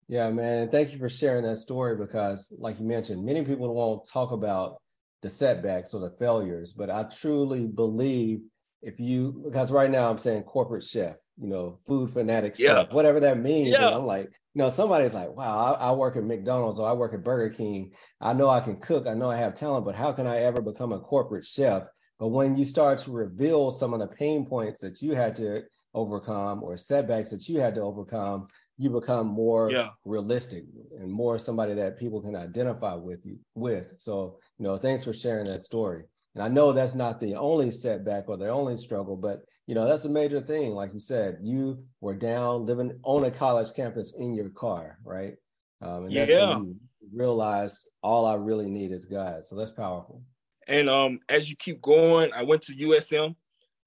Yeah, 0.07 0.29
man. 0.29 0.63
And 0.63 0.71
thank 0.71 0.93
you 0.93 0.99
for 0.99 1.09
sharing 1.09 1.43
that 1.43 1.57
story 1.57 1.97
because, 1.97 2.53
like 2.57 2.79
you 2.79 2.85
mentioned, 2.85 3.25
many 3.25 3.43
people 3.43 3.73
won't 3.73 4.07
talk 4.07 4.31
about 4.31 4.81
the 5.21 5.29
setbacks 5.29 5.93
or 5.93 5.99
the 5.99 6.15
failures, 6.17 6.73
but 6.73 6.89
I 6.89 7.03
truly 7.03 7.65
believe 7.65 8.41
if 8.81 8.99
you, 8.99 9.43
because 9.43 9.71
right 9.71 9.89
now 9.89 10.09
I'm 10.09 10.17
saying 10.17 10.43
corporate 10.43 10.83
chef, 10.83 11.15
you 11.37 11.47
know, 11.47 11.79
food 11.87 12.11
fanatic 12.11 12.57
yeah. 12.57 12.83
chef, 12.83 12.93
whatever 12.93 13.19
that 13.21 13.39
means. 13.39 13.69
Yeah. 13.69 13.87
And 13.87 13.95
I'm 13.95 14.05
like, 14.05 14.29
you 14.53 14.63
know, 14.63 14.69
somebody's 14.69 15.13
like, 15.13 15.35
wow, 15.35 15.75
I, 15.75 15.89
I, 15.89 15.91
work 15.91 16.15
at 16.15 16.23
McDonald's 16.23 16.79
or 16.79 16.89
I 16.89 16.93
work 16.93 17.13
at 17.13 17.23
Burger 17.23 17.53
King. 17.53 17.91
I 18.21 18.33
know 18.33 18.49
I 18.49 18.59
can 18.59 18.77
cook. 18.77 19.07
I 19.07 19.13
know 19.13 19.29
I 19.29 19.37
have 19.37 19.53
talent, 19.55 19.85
but 19.85 19.95
how 19.95 20.13
can 20.13 20.25
I 20.25 20.39
ever 20.43 20.61
become 20.61 20.93
a 20.93 20.99
corporate 20.99 21.45
chef? 21.45 21.83
But 22.19 22.29
when 22.29 22.57
you 22.57 22.65
start 22.65 22.99
to 22.99 23.11
reveal 23.11 23.71
some 23.71 23.93
of 23.93 23.99
the 23.99 24.07
pain 24.07 24.45
points 24.45 24.79
that 24.79 25.01
you 25.01 25.13
had 25.13 25.35
to 25.35 25.63
overcome 25.93 26.63
or 26.63 26.77
setbacks 26.77 27.29
that 27.31 27.47
you 27.47 27.59
had 27.59 27.75
to 27.75 27.81
overcome, 27.81 28.47
you 28.77 28.89
become 28.89 29.27
more 29.27 29.71
yeah. 29.71 29.89
realistic 30.05 30.63
and 30.99 31.11
more 31.11 31.39
somebody 31.39 31.73
that 31.73 31.97
people 31.97 32.21
can 32.21 32.35
identify 32.35 32.93
with 32.93 33.25
you 33.25 33.39
with. 33.55 33.93
So, 33.97 34.37
you 34.59 34.63
know, 34.65 34.77
thanks 34.77 35.03
for 35.03 35.13
sharing 35.13 35.45
that 35.45 35.61
story. 35.61 36.03
And 36.35 36.43
I 36.43 36.47
know 36.49 36.71
that's 36.71 36.93
not 36.93 37.19
the 37.19 37.35
only 37.35 37.71
setback 37.71 38.29
or 38.29 38.37
the 38.37 38.49
only 38.49 38.77
struggle, 38.77 39.15
but 39.15 39.41
you 39.65 39.75
know, 39.75 39.85
that's 39.85 40.05
a 40.05 40.09
major 40.09 40.39
thing. 40.39 40.71
Like 40.71 40.93
you 40.93 40.99
said, 40.99 41.39
you 41.41 41.83
were 41.99 42.15
down 42.15 42.65
living 42.65 42.97
on 43.03 43.25
a 43.25 43.31
college 43.31 43.75
campus 43.75 44.13
in 44.17 44.33
your 44.33 44.49
car, 44.49 44.97
right? 45.03 45.33
Um, 45.81 46.05
and 46.05 46.15
that's 46.15 46.31
yeah. 46.31 46.55
when 46.55 46.67
you 46.67 46.75
realized 47.13 47.89
all 48.01 48.25
I 48.25 48.35
really 48.35 48.69
need 48.69 48.91
is 48.91 49.05
God. 49.05 49.43
So 49.43 49.55
that's 49.55 49.71
powerful. 49.71 50.21
And 50.67 50.89
um, 50.89 51.19
as 51.27 51.49
you 51.49 51.55
keep 51.55 51.81
going, 51.81 52.31
I 52.33 52.43
went 52.43 52.61
to 52.63 52.73
USM 52.73 53.35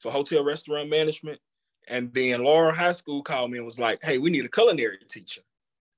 for 0.00 0.10
hotel 0.10 0.44
restaurant 0.44 0.90
management. 0.90 1.40
And 1.90 2.14
then 2.14 2.44
Laurel 2.44 2.72
High 2.72 2.92
School 2.92 3.20
called 3.20 3.50
me 3.50 3.58
and 3.58 3.66
was 3.66 3.80
like, 3.80 3.98
hey, 4.02 4.18
we 4.18 4.30
need 4.30 4.44
a 4.44 4.48
culinary 4.48 4.98
teacher. 5.08 5.40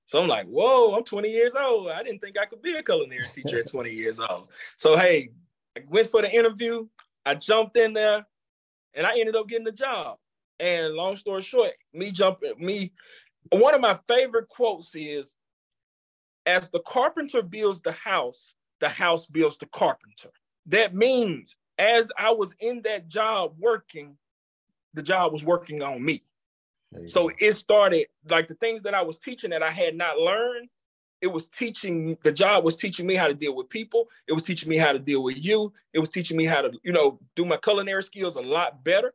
So 0.06 0.22
I'm 0.22 0.28
like, 0.28 0.46
whoa, 0.46 0.94
I'm 0.94 1.04
20 1.04 1.30
years 1.30 1.54
old. 1.54 1.90
I 1.90 2.02
didn't 2.02 2.20
think 2.20 2.38
I 2.38 2.46
could 2.46 2.62
be 2.62 2.74
a 2.74 2.82
culinary 2.82 3.28
teacher 3.28 3.58
at 3.58 3.70
20 3.70 3.90
years 3.90 4.18
old. 4.18 4.48
So, 4.78 4.96
hey, 4.96 5.30
I 5.76 5.82
went 5.88 6.08
for 6.08 6.22
the 6.22 6.34
interview. 6.34 6.86
I 7.26 7.34
jumped 7.34 7.76
in 7.76 7.92
there 7.92 8.26
and 8.94 9.06
I 9.06 9.18
ended 9.18 9.36
up 9.36 9.48
getting 9.48 9.66
the 9.66 9.72
job. 9.72 10.16
And 10.58 10.94
long 10.94 11.14
story 11.14 11.42
short, 11.42 11.72
me 11.92 12.10
jumping, 12.10 12.54
me, 12.58 12.92
one 13.50 13.74
of 13.74 13.82
my 13.82 13.98
favorite 14.08 14.48
quotes 14.48 14.94
is, 14.94 15.36
as 16.46 16.70
the 16.70 16.80
carpenter 16.80 17.42
builds 17.42 17.82
the 17.82 17.92
house, 17.92 18.54
the 18.80 18.88
house 18.88 19.26
builds 19.26 19.58
the 19.58 19.66
carpenter. 19.66 20.30
That 20.66 20.94
means 20.94 21.56
as 21.78 22.10
I 22.18 22.30
was 22.30 22.54
in 22.60 22.80
that 22.82 23.08
job 23.08 23.54
working, 23.58 24.16
the 24.94 25.02
job 25.02 25.32
was 25.32 25.44
working 25.44 25.82
on 25.82 26.04
me. 26.04 26.22
So 27.06 27.28
go. 27.28 27.34
it 27.38 27.54
started 27.54 28.06
like 28.28 28.48
the 28.48 28.54
things 28.54 28.82
that 28.82 28.94
I 28.94 29.02
was 29.02 29.18
teaching 29.18 29.50
that 29.50 29.62
I 29.62 29.70
had 29.70 29.96
not 29.96 30.18
learned. 30.18 30.68
It 31.20 31.28
was 31.28 31.48
teaching 31.48 32.18
the 32.24 32.32
job 32.32 32.64
was 32.64 32.76
teaching 32.76 33.06
me 33.06 33.14
how 33.14 33.28
to 33.28 33.34
deal 33.34 33.54
with 33.54 33.68
people. 33.68 34.08
It 34.26 34.32
was 34.32 34.42
teaching 34.42 34.68
me 34.68 34.76
how 34.76 34.92
to 34.92 34.98
deal 34.98 35.22
with 35.22 35.36
you. 35.38 35.72
It 35.92 36.00
was 36.00 36.08
teaching 36.08 36.36
me 36.36 36.44
how 36.44 36.62
to, 36.62 36.72
you 36.82 36.92
know, 36.92 37.20
do 37.36 37.44
my 37.44 37.56
culinary 37.56 38.02
skills 38.02 38.36
a 38.36 38.40
lot 38.40 38.82
better. 38.84 39.14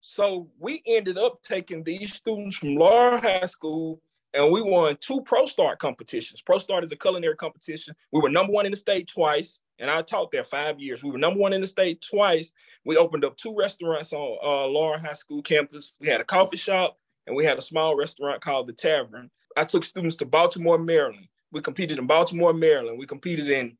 So 0.00 0.48
we 0.58 0.82
ended 0.86 1.18
up 1.18 1.42
taking 1.42 1.82
these 1.82 2.12
students 2.12 2.56
from 2.56 2.76
Laurel 2.76 3.18
High 3.18 3.46
School 3.46 4.00
and 4.34 4.52
we 4.52 4.62
won 4.62 4.96
two 5.00 5.20
ProStart 5.22 5.78
competitions. 5.78 6.42
ProStart 6.42 6.84
is 6.84 6.92
a 6.92 6.96
culinary 6.96 7.36
competition. 7.36 7.94
We 8.12 8.20
were 8.20 8.28
number 8.28 8.52
one 8.52 8.66
in 8.66 8.72
the 8.72 8.76
state 8.76 9.08
twice, 9.08 9.60
and 9.78 9.90
I 9.90 10.02
taught 10.02 10.30
there 10.30 10.44
five 10.44 10.78
years. 10.78 11.02
We 11.02 11.10
were 11.10 11.18
number 11.18 11.40
one 11.40 11.52
in 11.52 11.60
the 11.60 11.66
state 11.66 12.02
twice. 12.02 12.52
We 12.84 12.96
opened 12.96 13.24
up 13.24 13.36
two 13.36 13.54
restaurants 13.56 14.12
on 14.12 14.38
uh, 14.42 14.66
Laurel 14.66 15.00
High 15.00 15.14
School 15.14 15.42
campus. 15.42 15.94
We 16.00 16.08
had 16.08 16.20
a 16.20 16.24
coffee 16.24 16.56
shop, 16.56 16.98
and 17.26 17.34
we 17.34 17.44
had 17.44 17.58
a 17.58 17.62
small 17.62 17.96
restaurant 17.96 18.42
called 18.42 18.66
the 18.66 18.72
Tavern. 18.72 19.30
I 19.56 19.64
took 19.64 19.84
students 19.84 20.16
to 20.16 20.26
Baltimore, 20.26 20.78
Maryland. 20.78 21.28
We 21.50 21.62
competed 21.62 21.98
in 21.98 22.06
Baltimore, 22.06 22.52
Maryland. 22.52 22.98
We 22.98 23.06
competed 23.06 23.48
in 23.48 23.76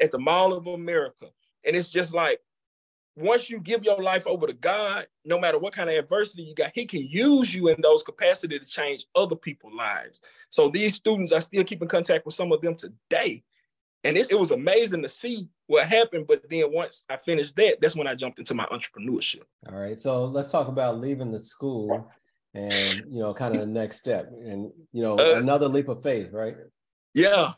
at 0.00 0.12
the 0.12 0.18
Mall 0.18 0.54
of 0.54 0.66
America, 0.66 1.26
and 1.64 1.76
it's 1.76 1.90
just 1.90 2.14
like 2.14 2.40
once 3.16 3.48
you 3.48 3.60
give 3.60 3.84
your 3.84 4.02
life 4.02 4.26
over 4.26 4.46
to 4.46 4.52
God, 4.52 5.06
no 5.24 5.38
matter 5.38 5.58
what 5.58 5.72
kind 5.72 5.88
of 5.88 5.96
adversity 5.96 6.42
you 6.42 6.54
got, 6.54 6.72
He 6.74 6.84
can 6.84 7.06
use 7.06 7.54
you 7.54 7.68
in 7.68 7.80
those 7.80 8.02
capacity 8.02 8.58
to 8.58 8.66
change 8.66 9.06
other 9.14 9.36
people's 9.36 9.74
lives. 9.74 10.20
So 10.50 10.68
these 10.68 10.94
students, 10.94 11.32
I 11.32 11.38
still 11.38 11.64
keep 11.64 11.82
in 11.82 11.88
contact 11.88 12.26
with 12.26 12.34
some 12.34 12.50
of 12.52 12.60
them 12.60 12.74
today. 12.74 13.44
And 14.02 14.18
it, 14.18 14.30
it 14.30 14.38
was 14.38 14.50
amazing 14.50 15.02
to 15.02 15.08
see 15.08 15.48
what 15.66 15.86
happened. 15.86 16.26
But 16.26 16.42
then 16.50 16.64
once 16.72 17.04
I 17.08 17.16
finished 17.16 17.56
that, 17.56 17.80
that's 17.80 17.96
when 17.96 18.06
I 18.06 18.14
jumped 18.14 18.38
into 18.38 18.52
my 18.54 18.66
entrepreneurship. 18.66 19.44
All 19.68 19.78
right. 19.78 19.98
So 19.98 20.26
let's 20.26 20.50
talk 20.50 20.68
about 20.68 21.00
leaving 21.00 21.32
the 21.32 21.38
school 21.38 22.10
and, 22.52 23.04
you 23.08 23.20
know, 23.20 23.32
kind 23.32 23.54
of 23.54 23.60
the 23.60 23.66
next 23.66 23.98
step 23.98 24.30
and, 24.30 24.70
you 24.92 25.02
know, 25.02 25.18
uh, 25.18 25.36
another 25.36 25.68
leap 25.68 25.88
of 25.88 26.02
faith, 26.02 26.30
right? 26.32 26.56
Yeah. 27.14 27.52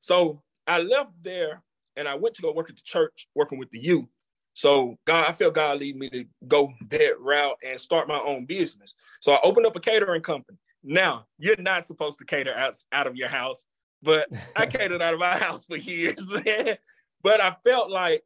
So 0.00 0.42
I 0.66 0.78
left 0.78 1.12
there 1.22 1.62
and 1.96 2.08
I 2.08 2.16
went 2.16 2.34
to 2.36 2.42
go 2.42 2.52
work 2.52 2.70
at 2.70 2.76
the 2.76 2.82
church, 2.82 3.28
working 3.34 3.58
with 3.58 3.70
the 3.70 3.78
youth. 3.78 4.08
So 4.54 4.98
God, 5.06 5.28
I 5.28 5.32
felt 5.32 5.54
God 5.54 5.78
lead 5.80 5.96
me 5.96 6.10
to 6.10 6.24
go 6.46 6.72
that 6.90 7.18
route 7.20 7.58
and 7.64 7.80
start 7.80 8.08
my 8.08 8.20
own 8.20 8.44
business. 8.44 8.96
So 9.20 9.32
I 9.32 9.40
opened 9.42 9.66
up 9.66 9.76
a 9.76 9.80
catering 9.80 10.22
company. 10.22 10.58
Now 10.84 11.26
you're 11.38 11.56
not 11.56 11.86
supposed 11.86 12.18
to 12.18 12.24
cater 12.24 12.54
out, 12.54 12.76
out 12.92 13.06
of 13.06 13.16
your 13.16 13.28
house, 13.28 13.66
but 14.02 14.28
I 14.56 14.66
catered 14.66 15.02
out 15.02 15.14
of 15.14 15.20
my 15.20 15.38
house 15.38 15.66
for 15.66 15.76
years, 15.76 16.30
man. 16.44 16.76
But 17.22 17.40
I 17.40 17.56
felt 17.64 17.90
like 17.90 18.22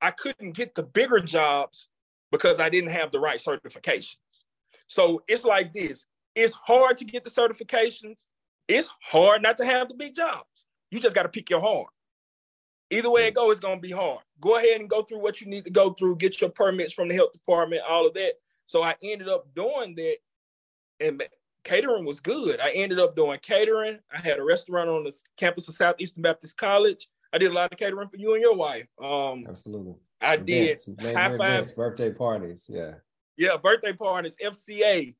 I 0.00 0.10
couldn't 0.12 0.52
get 0.52 0.74
the 0.74 0.82
bigger 0.82 1.20
jobs 1.20 1.88
because 2.30 2.60
I 2.60 2.68
didn't 2.68 2.90
have 2.90 3.12
the 3.12 3.20
right 3.20 3.40
certifications. 3.40 4.16
So 4.86 5.22
it's 5.26 5.44
like 5.44 5.72
this. 5.72 6.06
It's 6.34 6.54
hard 6.54 6.96
to 6.98 7.04
get 7.04 7.24
the 7.24 7.30
certifications. 7.30 8.26
It's 8.68 8.88
hard 9.02 9.42
not 9.42 9.56
to 9.58 9.64
have 9.64 9.88
the 9.88 9.94
big 9.94 10.14
jobs. 10.14 10.66
You 10.90 11.00
just 11.00 11.14
got 11.14 11.22
to 11.22 11.28
pick 11.28 11.50
your 11.50 11.60
heart. 11.60 11.88
Either 12.90 13.10
way 13.10 13.26
it 13.26 13.34
go, 13.34 13.50
it's 13.50 13.60
gonna 13.60 13.80
be 13.80 13.90
hard. 13.90 14.20
Go 14.40 14.56
ahead 14.56 14.80
and 14.80 14.88
go 14.88 15.02
through 15.02 15.20
what 15.20 15.40
you 15.40 15.48
need 15.48 15.64
to 15.64 15.70
go 15.70 15.90
through, 15.90 16.16
get 16.16 16.40
your 16.40 16.50
permits 16.50 16.92
from 16.92 17.08
the 17.08 17.14
health 17.14 17.32
department, 17.32 17.82
all 17.88 18.06
of 18.06 18.14
that. 18.14 18.34
So 18.66 18.82
I 18.82 18.94
ended 19.02 19.28
up 19.28 19.52
doing 19.54 19.94
that, 19.96 20.16
and 21.00 21.22
catering 21.64 22.04
was 22.04 22.20
good. 22.20 22.60
I 22.60 22.70
ended 22.70 23.00
up 23.00 23.16
doing 23.16 23.38
catering. 23.42 23.98
I 24.14 24.20
had 24.20 24.38
a 24.38 24.44
restaurant 24.44 24.88
on 24.88 25.04
the 25.04 25.12
campus 25.36 25.68
of 25.68 25.74
Southeastern 25.74 26.22
Baptist 26.22 26.56
College. 26.56 27.08
I 27.32 27.38
did 27.38 27.50
a 27.50 27.54
lot 27.54 27.72
of 27.72 27.78
catering 27.78 28.08
for 28.08 28.16
you 28.16 28.34
and 28.34 28.42
your 28.42 28.54
wife. 28.54 28.86
Um, 29.02 29.46
Absolutely. 29.48 29.94
I 30.20 30.34
events, 30.34 30.84
did 30.86 31.14
high 31.14 31.36
five 31.36 31.74
birthday 31.74 32.12
parties. 32.12 32.66
Yeah. 32.68 32.94
Yeah, 33.36 33.56
birthday 33.56 33.92
parties, 33.92 34.36
FCA. 34.42 35.14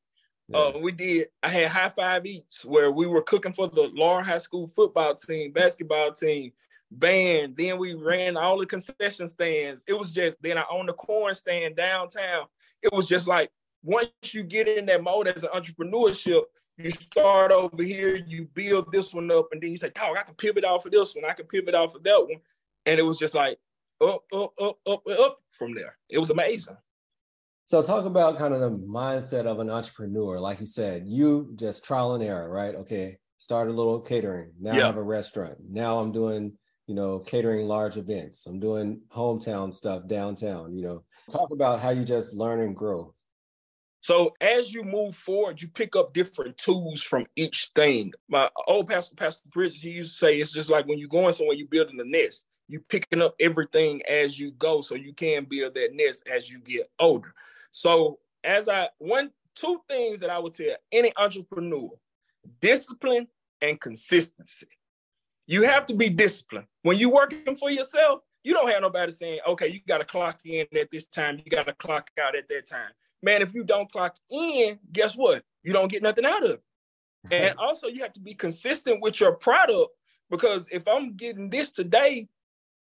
Yeah. 0.47 0.57
Uh, 0.57 0.79
we 0.81 0.91
did. 0.93 1.27
I 1.43 1.49
had 1.49 1.67
high 1.67 1.89
five 1.89 2.25
eats 2.25 2.63
where 2.65 2.91
we 2.91 3.05
were 3.05 3.21
cooking 3.21 3.53
for 3.53 3.67
the 3.67 3.91
Laurel 3.93 4.23
High 4.23 4.37
School 4.37 4.67
football 4.67 5.13
team, 5.13 5.51
basketball 5.51 6.13
team, 6.13 6.53
band. 6.91 7.55
Then 7.57 7.77
we 7.77 7.93
ran 7.93 8.37
all 8.37 8.57
the 8.57 8.65
concession 8.65 9.27
stands. 9.27 9.83
It 9.87 9.93
was 9.93 10.11
just 10.11 10.37
then 10.41 10.57
I 10.57 10.63
owned 10.71 10.89
the 10.89 10.93
corn 10.93 11.35
stand 11.35 11.75
downtown. 11.75 12.45
It 12.81 12.91
was 12.93 13.05
just 13.05 13.27
like 13.27 13.49
once 13.83 14.09
you 14.31 14.43
get 14.43 14.67
in 14.67 14.85
that 14.87 15.03
mode 15.03 15.27
as 15.27 15.43
an 15.43 15.49
entrepreneurship, 15.53 16.43
you 16.77 16.91
start 16.91 17.51
over 17.51 17.81
here, 17.81 18.15
you 18.15 18.47
build 18.53 18.91
this 18.91 19.13
one 19.13 19.31
up, 19.31 19.47
and 19.51 19.61
then 19.61 19.71
you 19.71 19.77
say, 19.77 19.89
"Dog, 19.89 20.17
I 20.17 20.23
can 20.23 20.35
pivot 20.35 20.63
off 20.63 20.85
of 20.85 20.91
this 20.91 21.15
one. 21.15 21.25
I 21.25 21.33
can 21.33 21.47
pivot 21.47 21.73
off 21.73 21.95
of 21.95 22.03
that 22.03 22.21
one," 22.21 22.39
and 22.85 22.99
it 22.99 23.03
was 23.03 23.17
just 23.17 23.33
like 23.33 23.57
up, 24.01 24.23
up, 24.31 24.53
up, 24.59 24.77
up, 24.85 25.01
up 25.07 25.39
from 25.49 25.73
there. 25.73 25.97
It 26.09 26.19
was 26.19 26.29
amazing. 26.29 26.77
So 27.65 27.81
talk 27.81 28.05
about 28.05 28.37
kind 28.37 28.53
of 28.53 28.61
the 28.61 28.69
mindset 28.69 29.45
of 29.45 29.59
an 29.59 29.69
entrepreneur. 29.69 30.39
Like 30.39 30.59
you 30.59 30.65
said, 30.65 31.05
you 31.05 31.51
just 31.55 31.83
trial 31.83 32.13
and 32.13 32.23
error, 32.23 32.49
right? 32.49 32.75
Okay, 32.75 33.17
start 33.37 33.67
a 33.67 33.73
little 33.73 33.99
catering. 33.99 34.51
Now 34.59 34.75
yeah. 34.75 34.83
I 34.83 34.85
have 34.85 34.97
a 34.97 35.03
restaurant. 35.03 35.57
Now 35.69 35.97
I'm 35.97 36.11
doing 36.11 36.53
you 36.87 36.95
know, 36.95 37.19
catering 37.19 37.67
large 37.67 37.97
events. 37.97 38.45
I'm 38.45 38.59
doing 38.59 39.01
hometown 39.13 39.73
stuff 39.73 40.07
downtown, 40.07 40.73
you 40.73 40.81
know. 40.81 41.03
Talk 41.29 41.51
about 41.51 41.81
how 41.81 41.89
you 41.89 42.05
just 42.05 42.33
learn 42.33 42.61
and 42.61 42.75
grow. 42.75 43.13
So 43.99 44.33
as 44.39 44.73
you 44.73 44.83
move 44.83 45.15
forward, 45.17 45.61
you 45.61 45.67
pick 45.67 45.97
up 45.97 46.13
different 46.13 46.57
tools 46.57 47.01
from 47.01 47.25
each 47.35 47.71
thing. 47.75 48.13
My 48.29 48.49
old 48.67 48.87
pastor, 48.87 49.15
Pastor 49.15 49.43
Bridges, 49.51 49.81
he 49.81 49.89
used 49.89 50.13
to 50.13 50.17
say 50.17 50.39
it's 50.39 50.53
just 50.53 50.69
like 50.69 50.87
when 50.87 50.97
you're 50.97 51.09
going 51.09 51.33
somewhere, 51.33 51.57
you're 51.57 51.67
building 51.67 51.99
a 51.99 52.05
nest. 52.05 52.45
You 52.69 52.79
picking 52.79 53.21
up 53.21 53.35
everything 53.39 54.01
as 54.09 54.39
you 54.39 54.51
go, 54.51 54.79
so 54.81 54.95
you 54.95 55.13
can 55.13 55.45
build 55.45 55.73
that 55.73 55.89
nest 55.93 56.23
as 56.33 56.49
you 56.49 56.59
get 56.59 56.89
older. 56.99 57.33
So 57.71 58.19
as 58.45 58.69
I 58.69 58.87
one 58.99 59.31
two 59.55 59.81
things 59.89 60.21
that 60.21 60.29
I 60.29 60.39
would 60.39 60.53
tell 60.53 60.75
any 60.91 61.11
entrepreneur: 61.17 61.89
discipline 62.61 63.27
and 63.61 63.79
consistency. 63.79 64.67
You 65.47 65.63
have 65.63 65.85
to 65.87 65.95
be 65.95 66.09
disciplined. 66.09 66.67
When 66.83 66.97
you're 66.97 67.11
working 67.11 67.55
for 67.55 67.69
yourself, 67.69 68.19
you 68.43 68.53
don't 68.53 68.69
have 68.69 68.81
nobody 68.81 69.11
saying, 69.11 69.39
okay, 69.47 69.67
you 69.67 69.79
got 69.87 69.99
to 69.99 70.05
clock 70.05 70.39
in 70.45 70.67
at 70.77 70.91
this 70.91 71.07
time, 71.07 71.41
you 71.43 71.49
got 71.49 71.65
to 71.65 71.73
clock 71.73 72.09
out 72.21 72.35
at 72.35 72.47
that 72.49 72.65
time. 72.65 72.91
Man, 73.23 73.41
if 73.41 73.53
you 73.53 73.63
don't 73.63 73.91
clock 73.91 74.15
in, 74.29 74.77
guess 74.91 75.15
what? 75.15 75.43
You 75.63 75.73
don't 75.73 75.89
get 75.89 76.03
nothing 76.03 76.25
out 76.25 76.43
of 76.43 76.51
it. 76.51 76.61
And 77.31 77.57
also, 77.57 77.87
you 77.87 78.01
have 78.03 78.13
to 78.13 78.19
be 78.19 78.33
consistent 78.33 79.01
with 79.01 79.19
your 79.19 79.33
product 79.33 79.91
because 80.29 80.67
if 80.71 80.87
I'm 80.87 81.15
getting 81.15 81.49
this 81.49 81.71
today 81.71 82.27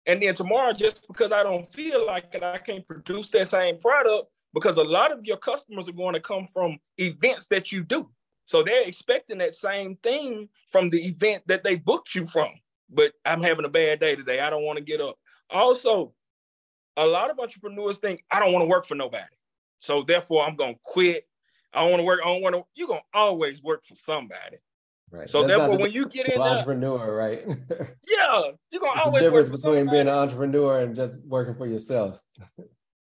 and 0.07 0.23
then 0.23 0.35
tomorrow, 0.35 0.73
just 0.73 1.07
because 1.09 1.33
I 1.33 1.43
don't 1.43 1.71
feel 1.73 2.07
like 2.07 2.26
it, 2.33 2.43
I 2.43 2.59
can't 2.59 2.87
produce 2.87 3.29
that 3.31 3.49
same 3.49 3.79
product 3.79 4.31
because 4.55 4.76
a 4.76 4.85
lot 4.85 5.12
of 5.12 5.25
your 5.25 5.37
customers 5.37 5.88
are 5.88 5.93
going 5.93 6.14
to 6.14 6.21
come 6.21 6.49
from 6.52 6.79
events 6.99 7.47
that 7.49 7.71
you 7.71 7.85
do. 7.85 8.09
So 8.50 8.64
they're 8.64 8.83
expecting 8.83 9.38
that 9.38 9.54
same 9.54 9.95
thing 10.02 10.49
from 10.66 10.90
the 10.90 11.07
event 11.07 11.45
that 11.47 11.62
they 11.62 11.76
booked 11.76 12.16
you 12.16 12.26
from. 12.26 12.49
But 12.92 13.12
I'm 13.25 13.45
having 13.45 13.64
a 13.64 13.69
bad 13.69 14.00
day 14.00 14.16
today. 14.16 14.40
I 14.40 14.50
don't 14.50 14.64
want 14.64 14.76
to 14.76 14.85
get 14.85 15.00
up. 15.00 15.16
Also, 15.50 16.12
a 16.97 17.07
lot 17.07 17.30
of 17.30 17.38
entrepreneurs 17.38 17.99
think 17.99 18.25
I 18.28 18.40
don't 18.40 18.52
want 18.52 18.64
to 18.64 18.66
work 18.66 18.87
for 18.87 18.97
nobody. 18.97 19.23
So 19.78 20.02
therefore, 20.02 20.45
I'm 20.45 20.57
gonna 20.57 20.75
quit. 20.83 21.28
I 21.73 21.83
don't 21.83 21.92
want 21.92 22.00
to 22.00 22.04
work. 22.04 22.21
I 22.25 22.26
don't 22.26 22.42
want 22.42 22.57
to. 22.57 22.64
You're 22.75 22.88
gonna 22.88 23.02
always 23.14 23.62
work 23.62 23.85
for 23.87 23.95
somebody. 23.95 24.57
Right. 25.12 25.30
So 25.30 25.42
That's 25.42 25.57
therefore, 25.57 25.76
the, 25.76 25.83
when 25.83 25.92
you 25.92 26.09
get 26.09 26.28
in 26.28 26.40
entrepreneur, 26.40 27.14
right? 27.14 27.47
yeah, 28.09 28.42
you're 28.73 28.80
gonna 28.80 28.95
it's 28.97 29.07
always 29.07 29.23
the 29.23 29.30
difference 29.30 29.49
between 29.50 29.88
being 29.88 30.00
an 30.00 30.09
entrepreneur 30.09 30.80
and 30.80 30.97
just 30.97 31.25
working 31.25 31.54
for 31.54 31.69
yourself. 31.69 32.19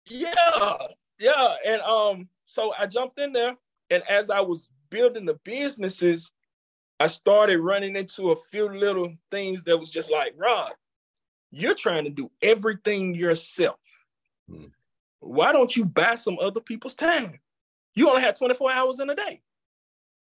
yeah, 0.05 0.75
yeah, 1.17 1.55
and 1.65 1.81
um, 1.81 2.29
so 2.45 2.71
I 2.77 2.85
jumped 2.85 3.19
in 3.19 3.33
there, 3.33 3.57
and 3.89 4.03
as 4.07 4.29
I 4.29 4.39
was 4.39 4.69
building 4.93 5.25
the 5.25 5.39
businesses, 5.43 6.31
I 6.99 7.07
started 7.07 7.59
running 7.59 7.95
into 7.95 8.31
a 8.31 8.35
few 8.51 8.69
little 8.69 9.11
things 9.31 9.63
that 9.63 9.77
was 9.77 9.89
just 9.89 10.11
like, 10.11 10.33
Rod, 10.37 10.73
you're 11.51 11.73
trying 11.73 12.03
to 12.03 12.11
do 12.11 12.29
everything 12.43 13.15
yourself. 13.15 13.79
Hmm. 14.47 14.65
Why 15.19 15.51
don't 15.51 15.75
you 15.75 15.83
buy 15.83 16.13
some 16.13 16.37
other 16.39 16.59
people's 16.59 16.93
time? 16.93 17.39
You 17.95 18.07
only 18.09 18.21
have 18.21 18.37
24 18.37 18.71
hours 18.71 18.99
in 18.99 19.09
a 19.09 19.15
day. 19.15 19.41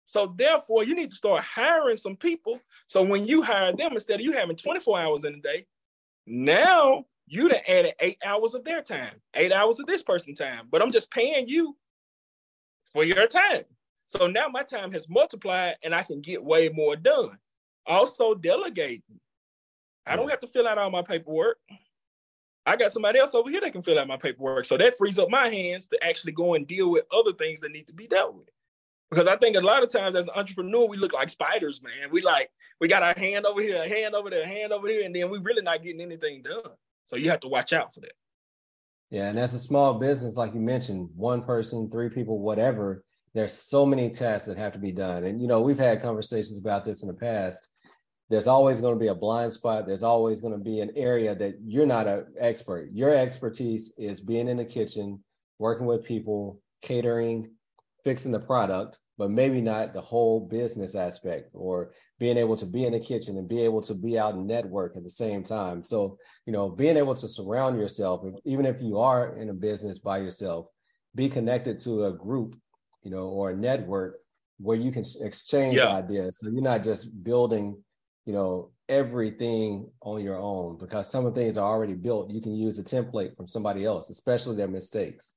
So 0.05 0.33
therefore, 0.35 0.83
you 0.83 0.95
need 0.95 1.11
to 1.11 1.15
start 1.15 1.43
hiring 1.43 1.97
some 1.97 2.17
people. 2.17 2.59
So 2.87 3.03
when 3.03 3.25
you 3.25 3.41
hire 3.41 3.73
them, 3.73 3.93
instead 3.93 4.15
of 4.15 4.21
you 4.21 4.33
having 4.33 4.57
24 4.57 4.99
hours 4.99 5.23
in 5.23 5.35
a 5.35 5.39
day, 5.39 5.65
now 6.25 7.05
you 7.25 7.47
have 7.49 7.61
added 7.67 7.93
eight 8.01 8.17
hours 8.25 8.53
of 8.53 8.65
their 8.65 8.81
time, 8.81 9.15
eight 9.33 9.53
hours 9.53 9.79
of 9.79 9.85
this 9.85 10.03
person's 10.03 10.39
time. 10.39 10.67
But 10.69 10.81
I'm 10.81 10.91
just 10.91 11.11
paying 11.11 11.47
you 11.47 11.77
for 12.91 13.05
your 13.05 13.27
time. 13.27 13.63
So 14.07 14.27
now 14.27 14.47
my 14.47 14.63
time 14.63 14.91
has 14.93 15.09
multiplied 15.09 15.75
and 15.83 15.93
I 15.93 16.03
can 16.03 16.21
get 16.21 16.43
way 16.43 16.69
more 16.69 16.95
done. 16.95 17.37
Also, 17.85 18.33
delegating. 18.33 19.19
I 20.05 20.15
don't 20.15 20.29
have 20.29 20.39
to 20.41 20.47
fill 20.47 20.67
out 20.67 20.77
all 20.77 20.89
my 20.89 21.01
paperwork. 21.01 21.57
I 22.65 22.75
got 22.75 22.91
somebody 22.91 23.19
else 23.19 23.35
over 23.35 23.49
here 23.49 23.61
that 23.61 23.71
can 23.71 23.81
fill 23.81 23.99
out 23.99 24.07
my 24.07 24.17
paperwork. 24.17 24.65
So 24.65 24.77
that 24.77 24.97
frees 24.97 25.19
up 25.19 25.29
my 25.29 25.49
hands 25.49 25.87
to 25.89 26.03
actually 26.03 26.33
go 26.33 26.55
and 26.55 26.65
deal 26.65 26.89
with 26.89 27.05
other 27.13 27.33
things 27.33 27.61
that 27.61 27.71
need 27.71 27.87
to 27.87 27.93
be 27.93 28.07
dealt 28.07 28.35
with. 28.35 28.49
Because 29.09 29.27
I 29.27 29.37
think 29.37 29.55
a 29.55 29.61
lot 29.61 29.83
of 29.83 29.89
times 29.89 30.15
as 30.15 30.27
an 30.27 30.33
entrepreneur, 30.35 30.85
we 30.85 30.97
look 30.97 31.13
like 31.13 31.29
spiders, 31.29 31.81
man. 31.81 32.09
We 32.11 32.21
like, 32.21 32.49
we 32.81 32.89
got 32.89 33.03
our 33.03 33.13
hand 33.15 33.45
over 33.45 33.61
here, 33.61 33.81
a 33.81 33.87
hand 33.87 34.15
over 34.15 34.29
there, 34.29 34.43
a 34.43 34.47
hand 34.47 34.73
over 34.73 34.87
here, 34.87 35.05
and 35.05 35.15
then 35.15 35.29
we 35.29 35.37
really 35.39 35.61
not 35.61 35.81
getting 35.81 36.01
anything 36.01 36.41
done. 36.41 36.73
So 37.05 37.15
you 37.15 37.29
have 37.29 37.39
to 37.41 37.47
watch 37.47 37.71
out 37.71 37.93
for 37.93 38.01
that. 38.01 38.11
Yeah. 39.09 39.29
And 39.29 39.39
as 39.39 39.53
a 39.53 39.59
small 39.59 39.93
business, 39.93 40.35
like 40.35 40.53
you 40.53 40.59
mentioned, 40.59 41.09
one 41.15 41.43
person, 41.43 41.89
three 41.89 42.09
people, 42.09 42.39
whatever, 42.39 43.05
there's 43.37 43.53
so 43.53 43.85
many 43.85 44.09
tasks 44.09 44.47
that 44.47 44.57
have 44.57 44.73
to 44.73 44.79
be 44.79 44.91
done. 44.91 45.23
And, 45.23 45.39
you 45.39 45.47
know, 45.47 45.61
we've 45.61 45.77
had 45.77 46.01
conversations 46.01 46.57
about 46.57 46.83
this 46.83 47.03
in 47.03 47.07
the 47.07 47.13
past. 47.13 47.69
There's 48.31 48.47
always 48.47 48.81
going 48.81 48.95
to 48.95 48.99
be 48.99 49.09
a 49.09 49.15
blind 49.15 49.53
spot. 49.53 49.85
There's 49.85 50.01
always 50.01 50.41
going 50.41 50.53
to 50.53 50.59
be 50.59 50.79
an 50.79 50.91
area 50.95 51.35
that 51.35 51.55
you're 51.63 51.85
not 51.85 52.07
an 52.07 52.25
expert. 52.39 52.89
Your 52.93 53.13
expertise 53.13 53.93
is 53.95 54.21
being 54.21 54.47
in 54.47 54.57
the 54.57 54.65
kitchen, 54.65 55.23
working 55.59 55.85
with 55.85 56.03
people, 56.03 56.59
catering, 56.81 57.51
fixing 58.03 58.31
the 58.31 58.39
product, 58.39 58.97
but 59.19 59.29
maybe 59.29 59.61
not 59.61 59.93
the 59.93 60.01
whole 60.01 60.39
business 60.39 60.95
aspect 60.95 61.51
or 61.53 61.91
being 62.19 62.37
able 62.37 62.57
to 62.57 62.65
be 62.65 62.85
in 62.85 62.93
the 62.93 62.99
kitchen 62.99 63.37
and 63.37 63.47
be 63.47 63.61
able 63.61 63.81
to 63.83 63.93
be 63.93 64.17
out 64.17 64.33
and 64.33 64.47
network 64.47 64.97
at 64.97 65.03
the 65.03 65.09
same 65.11 65.43
time. 65.43 65.83
So, 65.83 66.17
you 66.47 66.53
know, 66.53 66.69
being 66.69 66.97
able 66.97 67.13
to 67.13 67.27
surround 67.27 67.77
yourself, 67.77 68.25
even 68.45 68.65
if 68.65 68.81
you 68.81 68.97
are 68.97 69.35
in 69.37 69.49
a 69.49 69.53
business 69.53 69.99
by 69.99 70.17
yourself, 70.17 70.65
be 71.13 71.29
connected 71.29 71.77
to 71.79 72.05
a 72.05 72.13
group 72.13 72.55
you 73.07 73.15
know, 73.15 73.27
or 73.27 73.51
a 73.51 73.55
network 73.55 74.19
where 74.59 74.75
you 74.75 74.91
can 74.91 75.05
exchange 75.21 75.77
yeah. 75.77 75.87
ideas. 75.87 76.39
So 76.39 76.49
you're 76.49 76.61
not 76.61 76.83
just 76.83 77.23
building, 77.23 77.81
you 78.25 78.33
know, 78.33 78.71
everything 78.89 79.89
on 80.01 80.21
your 80.21 80.37
own 80.37 80.77
because 80.77 81.09
some 81.09 81.25
of 81.25 81.33
the 81.33 81.39
things 81.39 81.57
are 81.57 81.65
already 81.65 81.93
built. 81.93 82.29
You 82.29 82.41
can 82.41 82.53
use 82.53 82.77
a 82.79 82.83
template 82.83 83.37
from 83.37 83.47
somebody 83.47 83.85
else, 83.85 84.09
especially 84.09 84.57
their 84.57 84.67
mistakes. 84.67 85.33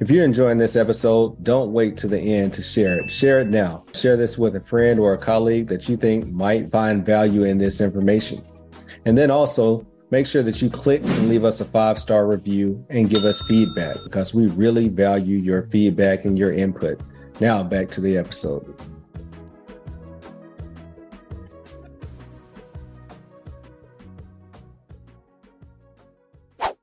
If 0.00 0.10
you're 0.10 0.24
enjoying 0.24 0.56
this 0.56 0.76
episode, 0.76 1.44
don't 1.44 1.74
wait 1.74 1.98
to 1.98 2.08
the 2.08 2.18
end 2.18 2.54
to 2.54 2.62
share 2.62 2.98
it. 3.00 3.10
Share 3.10 3.40
it 3.40 3.48
now. 3.48 3.84
Share 3.92 4.16
this 4.16 4.38
with 4.38 4.56
a 4.56 4.62
friend 4.62 4.98
or 4.98 5.12
a 5.12 5.18
colleague 5.18 5.66
that 5.68 5.90
you 5.90 5.98
think 5.98 6.32
might 6.32 6.70
find 6.70 7.04
value 7.04 7.44
in 7.44 7.58
this 7.58 7.82
information. 7.82 8.42
And 9.04 9.18
then 9.18 9.30
also 9.30 9.86
make 10.10 10.26
sure 10.26 10.42
that 10.42 10.62
you 10.62 10.70
click 10.70 11.02
and 11.02 11.28
leave 11.28 11.44
us 11.44 11.60
a 11.60 11.64
five 11.64 11.98
star 11.98 12.26
review 12.26 12.84
and 12.90 13.10
give 13.10 13.24
us 13.24 13.40
feedback 13.42 13.96
because 14.04 14.34
we 14.34 14.46
really 14.48 14.88
value 14.88 15.38
your 15.38 15.62
feedback 15.68 16.24
and 16.24 16.38
your 16.38 16.52
input. 16.52 17.00
Now, 17.40 17.62
back 17.62 17.88
to 17.90 18.00
the 18.00 18.16
episode. 18.16 18.74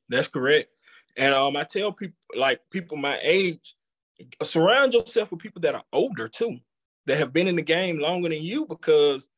That's 0.08 0.28
correct. 0.28 0.70
And 1.18 1.34
um, 1.34 1.56
I 1.58 1.64
tell 1.64 1.92
people 1.92 2.18
like 2.36 2.62
people 2.70 2.98
my 2.98 3.20
age, 3.22 3.76
surround 4.44 4.94
yourself 4.94 5.32
with 5.32 5.40
people 5.40 5.62
that 5.62 5.76
are 5.76 5.84
older 5.92 6.28
too, 6.28 6.58
that 7.06 7.18
have 7.18 7.34
been 7.34 7.48
in 7.48 7.56
the 7.56 7.62
game 7.62 8.00
longer 8.00 8.30
than 8.30 8.42
you. 8.42 8.66
Because 8.66 9.30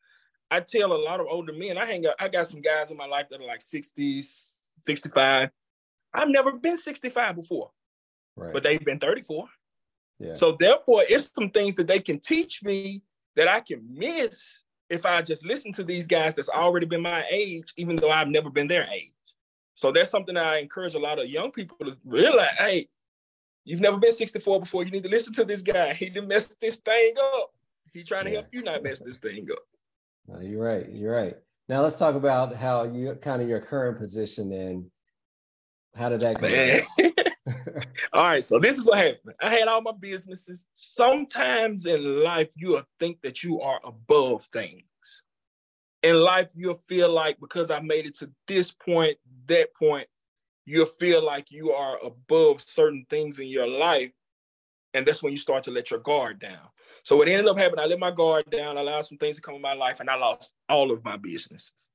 I 0.49 0.61
tell 0.61 0.93
a 0.93 1.03
lot 1.03 1.19
of 1.19 1.27
older 1.29 1.53
men, 1.53 1.77
I 1.77 1.85
hang 1.85 2.05
out, 2.07 2.15
I 2.19 2.27
got 2.27 2.47
some 2.47 2.61
guys 2.61 2.91
in 2.91 2.97
my 2.97 3.05
life 3.05 3.27
that 3.29 3.41
are 3.41 3.47
like 3.47 3.59
60s, 3.59 4.55
65. 4.79 5.49
I've 6.13 6.29
never 6.29 6.53
been 6.53 6.77
65 6.77 7.35
before, 7.35 7.71
right. 8.35 8.53
but 8.53 8.63
they've 8.63 8.83
been 8.83 8.99
34. 8.99 9.47
Yeah. 10.19 10.33
So 10.33 10.57
therefore, 10.59 11.03
it's 11.07 11.31
some 11.33 11.49
things 11.49 11.75
that 11.75 11.87
they 11.87 11.99
can 11.99 12.19
teach 12.19 12.63
me 12.63 13.03
that 13.35 13.47
I 13.47 13.59
can 13.59 13.85
miss 13.91 14.63
if 14.89 15.05
I 15.05 15.21
just 15.21 15.45
listen 15.45 15.73
to 15.73 15.83
these 15.83 16.07
guys 16.07 16.33
that's 16.33 16.49
already 16.49 16.85
been 16.85 17.01
my 17.01 17.25
age, 17.29 17.73
even 17.77 17.97
though 17.97 18.09
I've 18.09 18.29
never 18.29 18.49
been 18.49 18.67
their 18.67 18.87
age. 18.91 19.11
So 19.75 19.91
that's 19.91 20.09
something 20.09 20.35
that 20.35 20.45
I 20.45 20.57
encourage 20.57 20.95
a 20.95 20.99
lot 20.99 21.19
of 21.19 21.29
young 21.29 21.51
people 21.51 21.77
to 21.85 21.95
realize, 22.03 22.55
hey, 22.57 22.89
you've 23.63 23.81
never 23.81 23.97
been 23.97 24.11
64 24.11 24.61
before. 24.61 24.83
You 24.83 24.91
need 24.91 25.03
to 25.03 25.09
listen 25.09 25.33
to 25.33 25.45
this 25.45 25.61
guy. 25.61 25.93
He 25.93 26.09
didn't 26.09 26.29
mess 26.29 26.47
this 26.59 26.77
thing 26.77 27.13
up. 27.35 27.53
He's 27.93 28.07
trying 28.07 28.25
to 28.25 28.31
yeah. 28.31 28.37
help 28.37 28.47
you 28.51 28.63
not 28.63 28.81
mess 28.81 28.99
this 28.99 29.19
thing 29.19 29.47
up. 29.51 29.59
No, 30.27 30.39
you're 30.39 30.63
right. 30.63 30.87
You're 30.89 31.13
right. 31.13 31.35
Now 31.69 31.81
let's 31.81 31.99
talk 31.99 32.15
about 32.15 32.55
how 32.55 32.83
you 32.83 33.15
kind 33.15 33.41
of 33.41 33.49
your 33.49 33.59
current 33.59 33.97
position 33.97 34.51
and 34.51 34.85
how 35.95 36.09
did 36.09 36.21
that 36.21 36.39
go? 36.39 37.53
all 38.13 38.23
right, 38.23 38.43
so 38.43 38.59
this 38.59 38.77
is 38.77 38.85
what 38.85 38.99
happened. 38.99 39.35
I 39.41 39.49
had 39.49 39.67
all 39.67 39.81
my 39.81 39.91
businesses. 39.99 40.67
Sometimes 40.73 41.85
in 41.85 42.23
life, 42.23 42.49
you'll 42.55 42.83
think 42.99 43.21
that 43.21 43.43
you 43.43 43.61
are 43.61 43.79
above 43.83 44.45
things 44.53 44.83
in 46.03 46.15
life 46.21 46.47
you'll 46.55 46.81
feel 46.87 47.09
like 47.09 47.39
because 47.39 47.71
I 47.71 47.79
made 47.79 48.05
it 48.05 48.17
to 48.19 48.29
this 48.47 48.71
point, 48.71 49.17
that 49.47 49.73
point, 49.75 50.07
you'll 50.65 50.85
feel 50.85 51.23
like 51.23 51.51
you 51.51 51.71
are 51.71 51.97
above 52.03 52.63
certain 52.65 53.05
things 53.09 53.39
in 53.39 53.47
your 53.47 53.67
life. 53.67 54.11
And 54.93 55.05
that's 55.05 55.23
when 55.23 55.31
you 55.31 55.37
start 55.37 55.63
to 55.63 55.71
let 55.71 55.91
your 55.91 55.99
guard 55.99 56.39
down. 56.39 56.67
So 57.07 57.15
what 57.15 57.29
ended 57.29 57.47
up 57.47 57.57
happening, 57.57 57.85
I 57.85 57.87
let 57.87 57.99
my 57.99 58.11
guard 58.11 58.49
down, 58.49 58.77
I 58.77 58.81
allowed 58.81 59.05
some 59.05 59.17
things 59.17 59.37
to 59.37 59.41
come 59.41 59.55
in 59.55 59.61
my 59.61 59.71
life, 59.71 60.01
and 60.01 60.09
I 60.09 60.15
lost 60.15 60.55
all 60.67 60.91
of 60.91 61.05
my 61.05 61.15
businesses. 61.15 61.89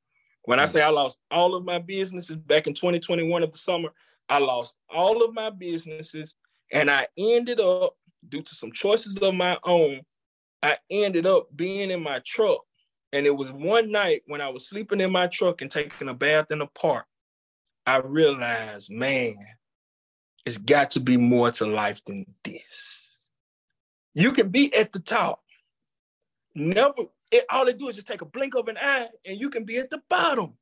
When 0.45 0.59
I 0.59 0.65
mm. 0.65 0.69
say 0.71 0.81
I 0.81 0.89
lost 0.89 1.21
all 1.31 1.55
of 1.55 1.67
my 1.67 1.79
businesses 1.81 2.39
back 2.39 2.67
in 2.67 2.73
2021 2.73 3.43
of 3.43 3.53
the 3.53 3.59
summer, 3.59 3.91
I 4.31 4.39
lost 4.39 4.79
all 4.89 5.23
of 5.23 5.35
my 5.35 5.51
businesses, 5.51 6.35
and 6.73 6.91
I 6.91 7.09
ended 7.19 7.61
up, 7.61 7.93
due 8.27 8.41
to 8.41 8.55
some 8.55 8.73
choices 8.73 9.19
of 9.19 9.35
my 9.35 9.59
own, 9.65 10.01
I 10.63 10.79
ended 10.89 11.27
up 11.27 11.55
being 11.55 11.91
in 11.91 12.03
my 12.03 12.23
truck 12.25 12.63
and 13.13 13.27
it 13.27 13.37
was 13.37 13.53
one 13.53 13.93
night 13.93 14.23
when 14.27 14.41
I 14.41 14.49
was 14.49 14.67
sleeping 14.67 15.03
in 15.03 15.13
my 15.13 15.27
truck 15.27 15.61
and 15.61 15.71
taking 15.71 16.09
a 16.09 16.15
bath 16.15 16.51
in 16.51 16.61
the 16.61 16.69
park, 16.69 17.05
I 17.85 17.99
realized, 17.99 18.91
man, 18.91 19.37
it's 20.47 20.57
got 20.57 20.93
to 20.93 21.01
be 21.01 21.19
more 21.19 21.51
to 21.51 21.67
life 21.67 22.01
than 22.07 22.25
this. 22.45 23.02
You 24.15 24.33
can 24.33 24.49
be 24.51 24.75
at 24.75 24.93
the 24.93 25.01
top. 25.01 25.43
Never, 26.55 27.05
it, 27.31 27.45
all 27.51 27.65
they 27.65 27.73
do 27.73 27.89
is 27.89 27.97
just 27.97 28.09
take 28.09 28.21
a 28.21 28.27
blink 28.27 28.55
of 28.55 28.69
an 28.69 28.77
eye 28.77 29.09
and 29.25 29.41
you 29.41 29.49
can 29.51 29.65
be 29.65 29.79
at 29.79 29.91
the 29.91 30.03
bottom. 30.11 30.55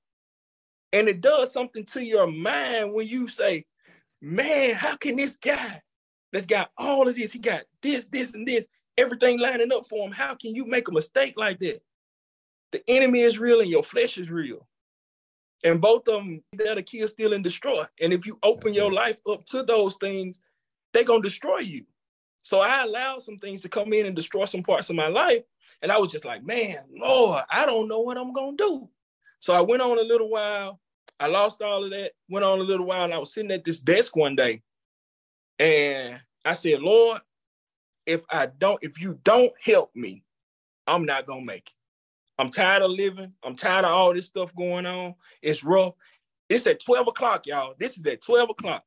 And 0.93 1.09
it 1.09 1.21
does 1.21 1.53
something 1.53 1.85
to 1.87 2.05
your 2.05 2.27
mind 2.27 2.93
when 2.93 3.07
you 3.07 3.29
say, 3.29 3.65
man, 4.21 4.75
how 4.75 4.97
can 4.97 5.17
this 5.17 5.37
guy 5.37 5.83
that's 6.33 6.47
got 6.47 6.71
all 6.79 7.09
of 7.09 7.17
this, 7.17 7.33
he 7.33 7.39
got 7.39 7.63
this, 7.83 8.09
this, 8.09 8.35
and 8.35 8.47
this, 8.47 8.69
everything 8.99 9.41
lining 9.41 9.73
up 9.73 9.87
for 9.87 10.07
him, 10.07 10.13
how 10.13 10.35
can 10.35 10.55
you 10.55 10.65
make 10.65 10.89
a 10.89 10.93
mistake 10.93 11.35
like 11.37 11.59
that? 11.61 11.83
The 12.73 12.83
enemy 12.89 13.21
is 13.21 13.39
real 13.39 13.61
and 13.61 13.71
your 13.71 13.83
flesh 13.83 14.19
is 14.19 14.31
real. 14.31 14.67
And 15.65 15.81
both 15.81 16.09
of 16.09 16.23
them, 16.25 16.43
they're 16.53 16.75
to 16.75 16.83
kill, 16.83 17.09
steal, 17.09 17.33
and 17.33 17.45
destroy. 17.45 17.85
And 18.01 18.13
if 18.13 18.27
you 18.27 18.39
open 18.43 18.71
That's 18.71 18.77
your 18.77 18.93
it. 18.93 18.95
life 18.95 19.19
up 19.29 19.45
to 19.47 19.63
those 19.63 19.97
things, 19.97 20.41
they're 20.93 21.05
going 21.05 21.23
to 21.23 21.29
destroy 21.29 21.59
you. 21.59 21.85
So 22.43 22.61
I 22.61 22.83
allowed 22.83 23.23
some 23.23 23.39
things 23.39 23.63
to 23.63 23.69
come 23.69 23.93
in 23.93 24.07
and 24.07 24.17
destroy 24.17 24.45
some 24.45 24.63
parts 24.63 24.91
of 24.91 24.97
my 24.97 25.09
life. 25.09 25.43
And 25.83 25.91
I 25.91 25.99
was 25.99 26.11
just 26.11 26.25
like, 26.25 26.45
man, 26.45 26.79
Lord, 26.95 27.45
I 27.51 27.67
don't 27.67 27.89
know 27.89 28.01
what 28.01 28.19
I'm 28.19 28.33
going 28.33 28.57
to 28.57 28.65
do. 28.65 28.89
So 29.41 29.55
I 29.55 29.61
went 29.61 29.83
on 29.83 29.99
a 29.99 30.03
little 30.03 30.29
while. 30.29 30.81
I 31.19 31.27
lost 31.27 31.61
all 31.61 31.85
of 31.85 31.91
that, 31.91 32.13
went 32.31 32.47
on 32.47 32.61
a 32.61 32.63
little 32.63 32.87
while, 32.87 33.05
and 33.05 33.13
I 33.13 33.19
was 33.19 33.35
sitting 33.35 33.51
at 33.51 33.65
this 33.65 33.79
desk 33.79 34.17
one 34.17 34.37
day. 34.37 34.63
And 35.59 36.19
I 36.45 36.55
said, 36.55 36.81
Lord, 36.81 37.21
if 38.07 38.25
I 38.31 38.47
don't, 38.47 38.79
if 38.83 39.01
you 39.01 39.19
don't 39.23 39.53
help 39.63 39.95
me, 39.95 40.25
I'm 40.87 41.05
not 41.05 41.27
going 41.27 41.41
to 41.41 41.47
make 41.47 41.67
it. 41.67 41.73
I'm 42.41 42.51
tired 42.51 42.83
of 42.83 42.91
living. 42.91 43.35
I'm 43.45 43.55
tired 43.55 43.85
of 43.85 43.91
all 43.91 44.15
this 44.15 44.27
stuff 44.27 44.55
going 44.57 44.87
on. 44.87 45.15
It's 45.43 45.63
rough. 45.63 45.93
It's 46.49 46.67
at 46.67 46.83
12 46.83 47.09
o'clock, 47.09 47.47
y'all. 47.47 47.75
This 47.79 47.99
is 47.99 48.07
at 48.07 48.23
12 48.23 48.51
o'clock. 48.51 48.83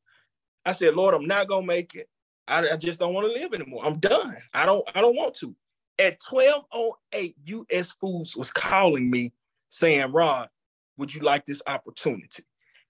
I 0.65 0.73
said, 0.73 0.95
Lord, 0.95 1.13
I'm 1.13 1.27
not 1.27 1.47
gonna 1.47 1.65
make 1.65 1.93
it. 1.93 2.09
I, 2.47 2.69
I 2.69 2.77
just 2.77 2.99
don't 2.99 3.13
want 3.13 3.27
to 3.27 3.39
live 3.39 3.53
anymore. 3.53 3.85
I'm 3.85 3.99
done. 3.99 4.37
I 4.53 4.65
don't, 4.65 4.83
I 4.93 5.01
don't 5.01 5.15
want 5.15 5.35
to. 5.35 5.55
At 5.99 6.17
1208, 6.29 7.35
US 7.45 7.91
Foods 7.91 8.35
was 8.35 8.51
calling 8.51 9.09
me 9.09 9.31
saying, 9.69 10.11
Rod, 10.11 10.49
would 10.97 11.13
you 11.13 11.21
like 11.21 11.45
this 11.45 11.61
opportunity? 11.67 12.43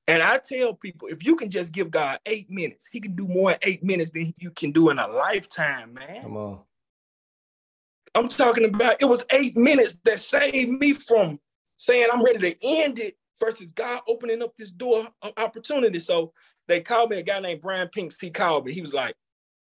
And 0.08 0.22
I 0.22 0.38
tell 0.38 0.74
people, 0.74 1.08
if 1.08 1.24
you 1.24 1.36
can 1.36 1.50
just 1.50 1.74
give 1.74 1.90
God 1.90 2.20
eight 2.26 2.50
minutes, 2.50 2.88
he 2.88 3.00
can 3.00 3.16
do 3.16 3.28
more 3.28 3.52
in 3.52 3.58
eight 3.62 3.84
minutes 3.84 4.12
than 4.12 4.34
you 4.38 4.52
can 4.52 4.72
do 4.72 4.90
in 4.90 5.00
a 5.00 5.08
lifetime, 5.08 5.94
man. 5.94 6.24
Come 6.24 6.38
on. 6.38 6.60
I'm 8.16 8.28
talking 8.28 8.66
about 8.66 9.02
it 9.02 9.06
was 9.06 9.26
eight 9.32 9.58
minutes 9.58 10.00
that 10.04 10.20
saved 10.20 10.70
me 10.70 10.94
from 10.94 11.40
saying 11.78 12.08
I'm 12.12 12.24
ready 12.24 12.40
to 12.54 12.68
end 12.68 13.00
it 13.00 13.18
versus 13.40 13.72
God 13.72 14.02
opening 14.08 14.44
up 14.44 14.54
this 14.58 14.72
door 14.72 15.08
of 15.22 15.34
opportunity. 15.38 16.00
So 16.00 16.34
they 16.68 16.82
called 16.82 17.10
me 17.10 17.20
a 17.20 17.24
guy 17.24 17.40
named 17.40 17.62
Brian 17.62 17.88
Pinks. 17.88 18.20
He 18.20 18.30
called 18.30 18.66
me. 18.66 18.74
He 18.74 18.82
was 18.82 18.94
like, 18.94 19.16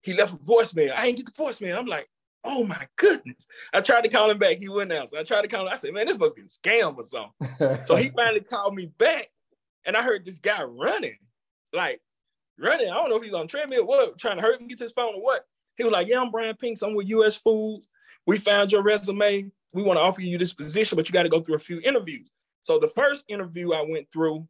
he 0.01 0.13
left 0.13 0.33
a 0.33 0.37
voicemail. 0.37 0.93
I 0.95 1.07
ain't 1.07 1.17
get 1.17 1.25
the 1.25 1.31
voicemail. 1.31 1.77
I'm 1.77 1.85
like, 1.85 2.09
oh 2.43 2.63
my 2.63 2.87
goodness. 2.95 3.47
I 3.73 3.81
tried 3.81 4.01
to 4.01 4.09
call 4.09 4.29
him 4.29 4.39
back. 4.39 4.57
He 4.57 4.69
wouldn't 4.69 4.91
answer. 4.91 5.17
I 5.17 5.23
tried 5.23 5.41
to 5.41 5.47
call 5.47 5.67
him. 5.67 5.73
I 5.73 5.75
said, 5.75 5.93
man, 5.93 6.07
this 6.07 6.17
must 6.17 6.35
be 6.35 6.43
a 6.43 6.45
scam 6.45 6.95
or 6.97 7.03
something. 7.03 7.83
so 7.85 7.95
he 7.95 8.09
finally 8.09 8.41
called 8.41 8.75
me 8.75 8.91
back. 8.97 9.27
And 9.85 9.95
I 9.95 10.01
heard 10.01 10.25
this 10.25 10.39
guy 10.39 10.63
running, 10.63 11.17
like 11.73 12.01
running. 12.57 12.89
I 12.89 12.93
don't 12.93 13.09
know 13.09 13.17
if 13.17 13.23
he's 13.23 13.33
on 13.33 13.47
treadmill, 13.47 13.85
what, 13.85 14.17
trying 14.17 14.37
to 14.37 14.41
hurt 14.41 14.59
him, 14.59 14.67
get 14.67 14.77
to 14.79 14.83
his 14.85 14.93
phone 14.93 15.15
or 15.15 15.23
what. 15.23 15.45
He 15.77 15.83
was 15.83 15.93
like, 15.93 16.07
yeah, 16.07 16.21
I'm 16.21 16.31
Brian 16.31 16.55
Pinks. 16.55 16.81
I'm 16.81 16.95
with 16.95 17.07
US 17.07 17.37
Foods 17.37 17.87
we 18.29 18.37
found 18.37 18.71
your 18.71 18.83
resume. 18.83 19.51
We 19.73 19.81
want 19.81 19.97
to 19.97 20.01
offer 20.01 20.21
you 20.21 20.37
this 20.37 20.53
position, 20.53 20.95
but 20.95 21.09
you 21.09 21.13
got 21.13 21.23
to 21.23 21.29
go 21.29 21.39
through 21.39 21.55
a 21.55 21.59
few 21.59 21.81
interviews. 21.81 22.29
So 22.61 22.77
the 22.77 22.89
first 22.89 23.25
interview 23.27 23.73
I 23.73 23.81
went 23.81 24.07
through, 24.13 24.47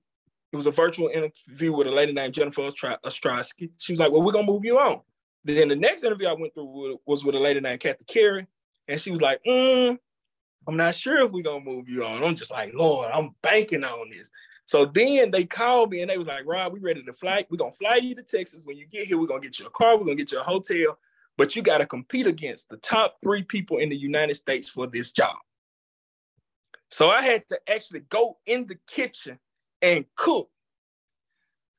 it 0.52 0.58
was 0.58 0.68
a 0.68 0.72
virtual 0.72 1.08
interview 1.08 1.72
with 1.72 1.88
a 1.88 1.92
lady 1.92 2.12
named 2.12 2.34
Jennifer 2.34 2.62
Ostrowski. 2.62 3.70
She 3.78 3.94
was 3.94 4.00
like, 4.02 4.12
well, 4.12 4.22
we're 4.22 4.34
going 4.34 4.46
to 4.46 4.52
move 4.52 4.66
you 4.66 4.80
on. 4.80 5.00
Then 5.46 5.70
the 5.70 5.76
next 5.76 6.04
interview 6.04 6.28
I 6.28 6.34
went 6.34 6.54
through 6.54 7.00
was 7.06 7.24
with 7.24 7.36
a 7.36 7.40
lady 7.40 7.60
named 7.60 7.80
Kathy 7.80 8.06
Carey. 8.06 8.48
And 8.88 9.00
she 9.00 9.12
was 9.12 9.22
like, 9.22 9.42
mm, 9.48 9.98
I'm 10.68 10.78
not 10.78 10.96
sure 10.96 11.26
if 11.26 11.32
we're 11.32 11.44
to 11.44 11.60
move 11.60 11.88
you 11.88 12.04
on. 12.04 12.24
I'm 12.24 12.36
just 12.36 12.52
like, 12.52 12.74
Lord, 12.74 13.10
I'm 13.14 13.30
banking 13.42 13.84
on 13.84 14.10
this. 14.10 14.30
So 14.66 14.86
then 14.86 15.32
they 15.32 15.46
called 15.46 15.92
me 15.92 16.02
and 16.02 16.10
they 16.10 16.18
was 16.18 16.28
like, 16.28 16.46
Rob, 16.46 16.74
we 16.74 16.80
ready 16.80 17.04
to 17.04 17.14
fly. 17.14 17.46
We're 17.50 17.58
to 17.58 17.72
fly 17.72 17.96
you 17.96 18.14
to 18.16 18.24
Texas. 18.24 18.62
When 18.64 18.78
you 18.78 18.86
get 18.86 19.08
here, 19.08 19.18
we're 19.18 19.28
to 19.28 19.40
get 19.40 19.60
you 19.60 19.66
a 19.66 19.70
car. 19.72 19.98
We're 19.98 20.06
to 20.06 20.16
get 20.16 20.32
you 20.32 20.40
a 20.40 20.44
hotel 20.44 20.98
but 21.40 21.56
you 21.56 21.62
got 21.62 21.78
to 21.78 21.86
compete 21.86 22.28
against 22.28 22.68
the 22.68 22.76
top 22.76 23.16
three 23.24 23.44
people 23.44 23.78
in 23.78 23.88
the 23.88 23.96
United 23.96 24.36
States 24.36 24.68
for 24.68 24.88
this 24.88 25.14
job. 25.14 25.38
So 26.92 27.10
I 27.10 27.22
had 27.22 27.48
to 27.48 27.60
actually 27.70 28.02
go 28.02 28.38
in 28.46 28.68
the 28.68 28.78
kitchen 28.88 29.40
and 29.82 30.04
cook. 30.18 30.50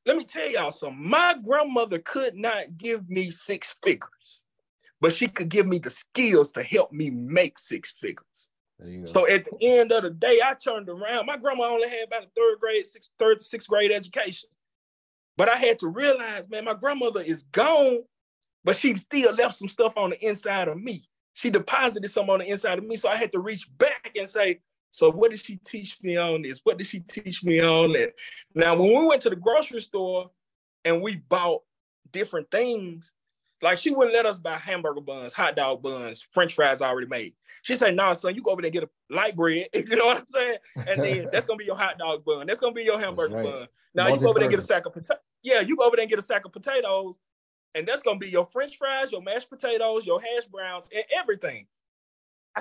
Let 0.07 0.17
me 0.17 0.25
tell 0.25 0.49
y'all 0.49 0.73
something. 0.73 1.09
My 1.09 1.35
grandmother 1.45 1.99
could 1.99 2.35
not 2.35 2.77
give 2.79 3.09
me 3.11 3.31
six 3.31 3.77
figures, 3.83 4.45
but 5.01 5.13
she 5.13 5.29
could 5.29 5.49
give 5.49 5.67
me 5.67 5.79
the 5.79 5.91
skills 5.91 6.53
to 6.53 6.63
help 6.63 6.93
me 6.93 7.11
make 7.11 7.59
six 7.59 7.93
figures. 8.01 8.53
So 9.05 9.29
at 9.29 9.45
the 9.45 9.57
end 9.61 9.93
of 9.93 10.05
the 10.05 10.11
day, 10.11 10.41
I 10.43 10.55
turned 10.55 10.89
around. 10.89 11.27
My 11.27 11.37
grandma 11.37 11.65
only 11.65 11.89
had 11.89 12.07
about 12.07 12.23
a 12.25 12.29
third 12.35 12.59
grade, 12.61 12.87
sixth, 12.87 13.11
third, 13.19 13.43
sixth 13.43 13.69
grade 13.69 13.93
education. 13.93 14.49
But 15.37 15.51
I 15.51 15.57
had 15.57 15.79
to 15.81 15.89
realize, 15.89 16.49
man, 16.49 16.65
my 16.65 16.75
grandmother 16.75 17.21
is 17.21 17.43
gone, 17.45 18.01
but 18.65 18.77
she 18.77 18.97
still 18.97 19.35
left 19.35 19.57
some 19.57 19.69
stuff 19.69 19.93
on 19.97 20.11
the 20.11 20.27
inside 20.27 20.69
of 20.69 20.81
me. 20.81 21.05
she 21.35 21.51
deposited 21.51 22.11
some 22.11 22.29
on 22.31 22.41
the 22.41 22.47
inside 22.47 22.79
of 22.79 22.85
me. 22.85 22.97
So 22.97 23.09
I 23.09 23.17
had 23.17 23.33
to 23.33 23.39
reach 23.39 23.69
back 23.79 24.13
and 24.17 24.29
say, 24.29 24.61
so 24.93 25.11
what 25.11 25.31
did 25.31 25.41
she 25.41 25.57
teach 25.57 25.99
me 26.03 26.17
on 26.17 26.43
this? 26.43 26.61
What 26.65 26.79
did 26.79 26.87
she 26.87 27.01
teach 27.01 27.45
me 27.45 27.61
on 27.61 27.93
that? 27.93 28.15
Now, 28.55 28.77
when 28.77 28.89
we 28.89 29.07
went 29.07 29.23
to 29.23 29.31
the 29.31 29.37
grocery 29.37 29.81
store 29.81 30.31
and 30.85 31.01
we 31.01 31.17
bought 31.17 31.63
different 32.13 32.51
things, 32.51 33.15
like 33.63 33.79
she 33.79 33.91
wouldn't 33.91 34.15
let 34.15 34.27
us 34.27 34.39
buy 34.39 34.59
hamburger 34.59 35.01
buns, 35.01 35.33
hot 35.33 35.55
dog 35.55 35.83
buns, 35.83 36.27
French 36.33 36.55
fries 36.55 36.83
already 36.83 37.07
made. 37.07 37.35
She 37.63 37.77
said, 37.77 37.95
"No, 37.95 38.07
nah, 38.07 38.13
son, 38.15 38.35
you 38.35 38.43
go 38.43 38.53
over 38.53 38.63
there 38.63 38.69
and 38.69 38.73
get 38.73 38.85
a 38.85 39.15
light 39.15 39.37
bread, 39.37 39.69
if 39.73 39.89
you 39.91 39.97
know 39.97 40.07
what 40.07 40.19
I'm 40.19 40.27
saying, 40.27 40.57
and 40.77 41.03
then 41.03 41.29
that's 41.33 41.47
gonna 41.47 41.59
be 41.59 41.67
your 41.67 41.77
hot 41.77 41.99
dog 41.99 42.25
bun. 42.25 42.47
That's 42.47 42.59
gonna 42.59 42.73
be 42.73 42.83
your 42.83 42.99
hamburger 42.99 43.37
right. 43.37 43.45
bun. 43.45 43.69
Now 43.95 44.09
you 44.09 44.19
go 44.19 44.31
over 44.31 44.39
there 44.39 44.49
and 44.49 44.51
get 44.51 44.61
a 44.61 44.67
sack 44.67 44.87
of 44.87 44.95
potatoes. 44.95 45.23
Yeah, 45.43 45.61
you 45.61 45.77
go 45.77 45.85
over 45.85 45.97
there 45.97 46.05
and 46.05 46.11
get 46.11 46.19
a 46.19 46.23
sack 46.23 46.45
of 46.47 46.53
potatoes, 46.53 47.17
and 47.75 47.87
that's 47.87 48.03
gonna 48.03 48.19
be 48.19 48.29
your 48.29 48.47
French 48.47 48.79
fries, 48.79 49.13
your 49.13 49.23
mashed 49.23 49.51
potatoes, 49.51 50.07
your 50.07 50.21
hash 50.21 50.47
browns, 50.47 50.89
and 50.93 51.05
everything. 51.19 51.67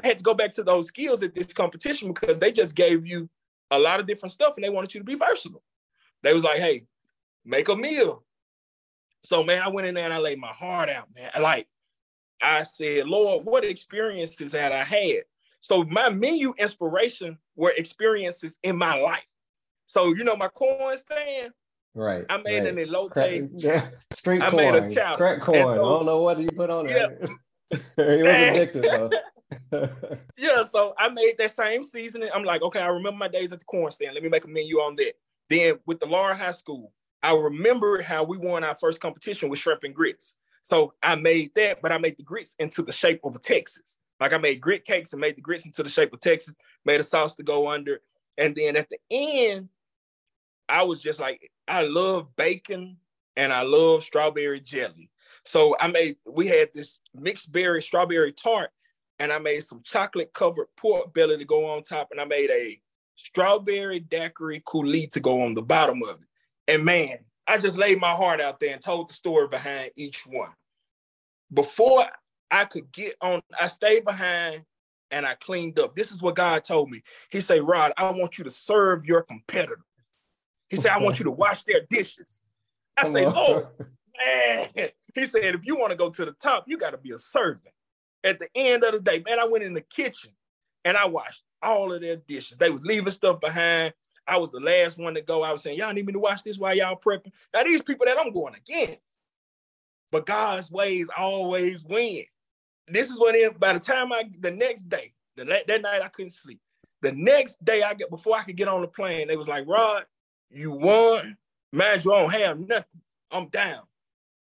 I 0.03 0.07
had 0.07 0.17
to 0.17 0.23
go 0.23 0.33
back 0.33 0.51
to 0.51 0.63
those 0.63 0.87
skills 0.87 1.23
at 1.23 1.33
this 1.33 1.53
competition 1.53 2.13
because 2.13 2.39
they 2.39 2.51
just 2.51 2.75
gave 2.75 3.05
you 3.05 3.29
a 3.71 3.79
lot 3.79 3.99
of 3.99 4.07
different 4.07 4.33
stuff 4.33 4.53
and 4.55 4.63
they 4.63 4.69
wanted 4.69 4.93
you 4.93 4.99
to 4.99 5.05
be 5.05 5.15
versatile. 5.15 5.63
They 6.23 6.33
was 6.33 6.43
like, 6.43 6.57
hey, 6.57 6.85
make 7.45 7.69
a 7.69 7.75
meal. 7.75 8.23
So 9.23 9.43
man, 9.43 9.61
I 9.61 9.69
went 9.69 9.87
in 9.87 9.95
there 9.95 10.05
and 10.05 10.13
I 10.13 10.19
laid 10.19 10.39
my 10.39 10.51
heart 10.51 10.89
out, 10.89 11.07
man. 11.13 11.31
Like 11.41 11.67
I 12.41 12.63
said, 12.63 13.07
Lord, 13.07 13.45
what 13.45 13.65
experiences 13.65 14.53
had 14.53 14.71
I 14.71 14.83
had? 14.83 15.23
So 15.61 15.83
my 15.83 16.09
menu 16.09 16.53
inspiration 16.57 17.37
were 17.55 17.73
experiences 17.75 18.57
in 18.63 18.77
my 18.77 18.95
life. 18.95 19.23
So 19.87 20.13
you 20.13 20.23
know 20.23 20.35
my 20.35 20.47
corn 20.47 20.97
stand. 20.97 21.51
Right. 21.95 22.25
I 22.29 22.37
made 22.37 22.63
right. 22.63 22.67
an 22.67 22.75
elote. 22.75 23.49
Yeah. 23.55 23.89
Street 24.11 24.41
I 24.41 24.51
corn. 24.51 24.73
Made 24.73 24.91
a 24.91 24.95
chowder. 24.95 25.17
Crack 25.17 25.41
corn. 25.41 25.67
So, 25.67 25.71
I 25.71 25.75
don't 25.75 26.05
know 26.05 26.21
what 26.21 26.37
do 26.37 26.43
you 26.43 26.51
put 26.51 26.69
on 26.69 26.87
yeah. 26.87 27.07
it. 27.07 27.29
it 27.71 27.81
was 27.97 28.73
addictive 28.77 28.81
though. 28.81 29.09
yeah, 30.37 30.63
so 30.63 30.93
I 30.97 31.09
made 31.09 31.35
that 31.37 31.51
same 31.51 31.83
seasoning. 31.83 32.29
I'm 32.33 32.43
like, 32.43 32.61
okay, 32.61 32.79
I 32.79 32.87
remember 32.87 33.17
my 33.17 33.27
days 33.27 33.51
at 33.51 33.59
the 33.59 33.65
corn 33.65 33.91
stand. 33.91 34.13
Let 34.13 34.23
me 34.23 34.29
make 34.29 34.45
a 34.45 34.47
menu 34.47 34.77
on 34.77 34.95
that. 34.97 35.13
Then 35.49 35.79
with 35.85 35.99
the 35.99 36.05
Laurel 36.05 36.35
High 36.35 36.51
School, 36.51 36.91
I 37.21 37.35
remember 37.35 38.01
how 38.01 38.23
we 38.23 38.37
won 38.37 38.63
our 38.63 38.77
first 38.79 39.01
competition 39.01 39.49
with 39.49 39.59
shrimp 39.59 39.83
and 39.83 39.95
grits. 39.95 40.37
So 40.63 40.93
I 41.01 41.15
made 41.15 41.51
that, 41.55 41.81
but 41.81 41.91
I 41.91 41.97
made 41.97 42.17
the 42.17 42.23
grits 42.23 42.55
into 42.59 42.83
the 42.83 42.91
shape 42.91 43.21
of 43.23 43.35
a 43.35 43.39
Texas. 43.39 43.99
Like 44.19 44.33
I 44.33 44.37
made 44.37 44.61
grit 44.61 44.85
cakes 44.85 45.13
and 45.13 45.21
made 45.21 45.35
the 45.35 45.41
grits 45.41 45.65
into 45.65 45.81
the 45.81 45.89
shape 45.89 46.13
of 46.13 46.19
Texas, 46.19 46.55
made 46.85 46.99
a 46.99 47.03
sauce 47.03 47.35
to 47.35 47.43
go 47.43 47.69
under. 47.69 48.01
And 48.37 48.55
then 48.55 48.75
at 48.75 48.87
the 48.89 48.97
end, 49.09 49.69
I 50.67 50.83
was 50.83 50.99
just 50.99 51.19
like, 51.19 51.51
I 51.67 51.81
love 51.81 52.35
bacon 52.35 52.97
and 53.35 53.51
I 53.51 53.61
love 53.61 54.03
strawberry 54.03 54.59
jelly. 54.59 55.09
So 55.49 55.75
I 55.79 55.87
made, 55.87 56.17
we 56.31 56.45
had 56.45 56.69
this 56.75 56.99
mixed 57.15 57.51
berry 57.51 57.81
strawberry 57.81 58.33
tart, 58.33 58.69
and 59.17 59.33
I 59.33 59.39
made 59.39 59.61
some 59.61 59.81
chocolate 59.83 60.31
covered 60.31 60.67
pork 60.77 61.11
belly 61.11 61.39
to 61.39 61.45
go 61.45 61.65
on 61.65 61.81
top, 61.81 62.09
and 62.11 62.21
I 62.21 62.25
made 62.25 62.51
a 62.51 62.79
strawberry 63.15 63.99
daiquiri 63.99 64.61
coulis 64.61 65.09
to 65.13 65.19
go 65.19 65.41
on 65.41 65.55
the 65.55 65.63
bottom 65.63 66.03
of 66.03 66.21
it. 66.21 66.27
And 66.71 66.85
man, 66.85 67.17
I 67.47 67.57
just 67.57 67.79
laid 67.79 67.99
my 67.99 68.11
heart 68.11 68.39
out 68.39 68.59
there 68.59 68.73
and 68.73 68.79
told 68.79 69.09
the 69.09 69.13
story 69.13 69.47
behind 69.47 69.89
each 69.95 70.23
one. 70.27 70.51
Before 71.51 72.05
I 72.51 72.65
could 72.65 72.91
get 72.91 73.15
on, 73.19 73.41
I 73.59 73.69
stayed 73.69 74.05
behind 74.05 74.61
and 75.09 75.25
I 75.25 75.33
cleaned 75.33 75.79
up. 75.79 75.95
This 75.95 76.11
is 76.11 76.21
what 76.21 76.35
God 76.35 76.63
told 76.63 76.91
me. 76.91 77.01
He 77.31 77.41
said, 77.41 77.67
Rod, 77.67 77.91
I 77.97 78.11
want 78.11 78.37
you 78.37 78.43
to 78.43 78.51
serve 78.51 79.03
your 79.03 79.23
competitors. 79.23 79.79
He 80.69 80.75
said, 80.75 80.91
I 80.91 80.99
want 80.99 81.17
you 81.17 81.25
to 81.25 81.31
wash 81.31 81.63
their 81.63 81.87
dishes. 81.89 82.39
I 82.95 83.09
said, 83.09 83.33
Oh, 83.35 83.67
man. 84.15 84.89
He 85.15 85.25
said, 85.25 85.55
if 85.55 85.65
you 85.65 85.75
want 85.75 85.91
to 85.91 85.97
go 85.97 86.09
to 86.09 86.25
the 86.25 86.31
top, 86.33 86.65
you 86.67 86.77
got 86.77 86.91
to 86.91 86.97
be 86.97 87.11
a 87.11 87.19
servant. 87.19 87.73
At 88.23 88.39
the 88.39 88.47
end 88.55 88.83
of 88.83 88.93
the 88.93 88.99
day, 88.99 89.23
man, 89.25 89.39
I 89.39 89.45
went 89.45 89.63
in 89.63 89.73
the 89.73 89.81
kitchen 89.81 90.31
and 90.83 90.97
I 90.97 91.05
washed 91.05 91.43
all 91.61 91.93
of 91.93 92.01
their 92.01 92.17
dishes. 92.17 92.57
They 92.57 92.69
was 92.69 92.81
leaving 92.83 93.11
stuff 93.11 93.39
behind. 93.39 93.93
I 94.27 94.37
was 94.37 94.51
the 94.51 94.59
last 94.59 94.97
one 94.99 95.15
to 95.15 95.21
go. 95.21 95.41
I 95.41 95.51
was 95.51 95.63
saying, 95.63 95.77
y'all 95.77 95.93
need 95.93 96.05
me 96.05 96.13
to 96.13 96.19
watch 96.19 96.43
this 96.43 96.57
while 96.57 96.75
y'all 96.75 96.99
prepping. 96.99 97.31
Now, 97.53 97.63
these 97.63 97.81
people 97.81 98.05
that 98.05 98.17
I'm 98.19 98.31
going 98.31 98.55
against, 98.55 99.21
but 100.11 100.25
God's 100.25 100.69
ways 100.69 101.07
always 101.17 101.83
win. 101.83 102.25
This 102.87 103.09
is 103.09 103.19
what 103.19 103.35
by 103.59 103.73
the 103.73 103.79
time 103.79 104.11
I, 104.11 104.23
the 104.39 104.51
next 104.51 104.89
day, 104.89 105.13
the, 105.35 105.45
that 105.45 105.81
night 105.81 106.01
I 106.01 106.09
couldn't 106.09 106.33
sleep. 106.33 106.59
The 107.01 107.11
next 107.13 107.63
day 107.63 107.81
I 107.81 107.93
get, 107.93 108.09
before 108.09 108.37
I 108.37 108.43
could 108.43 108.57
get 108.57 108.67
on 108.67 108.81
the 108.81 108.87
plane, 108.87 109.27
they 109.27 109.37
was 109.37 109.47
like, 109.47 109.65
Rod, 109.67 110.03
you 110.49 110.71
won. 110.71 111.37
Man, 111.71 111.99
you 112.03 112.11
don't 112.11 112.31
have 112.31 112.59
nothing. 112.59 113.01
I'm 113.31 113.47
down. 113.49 113.83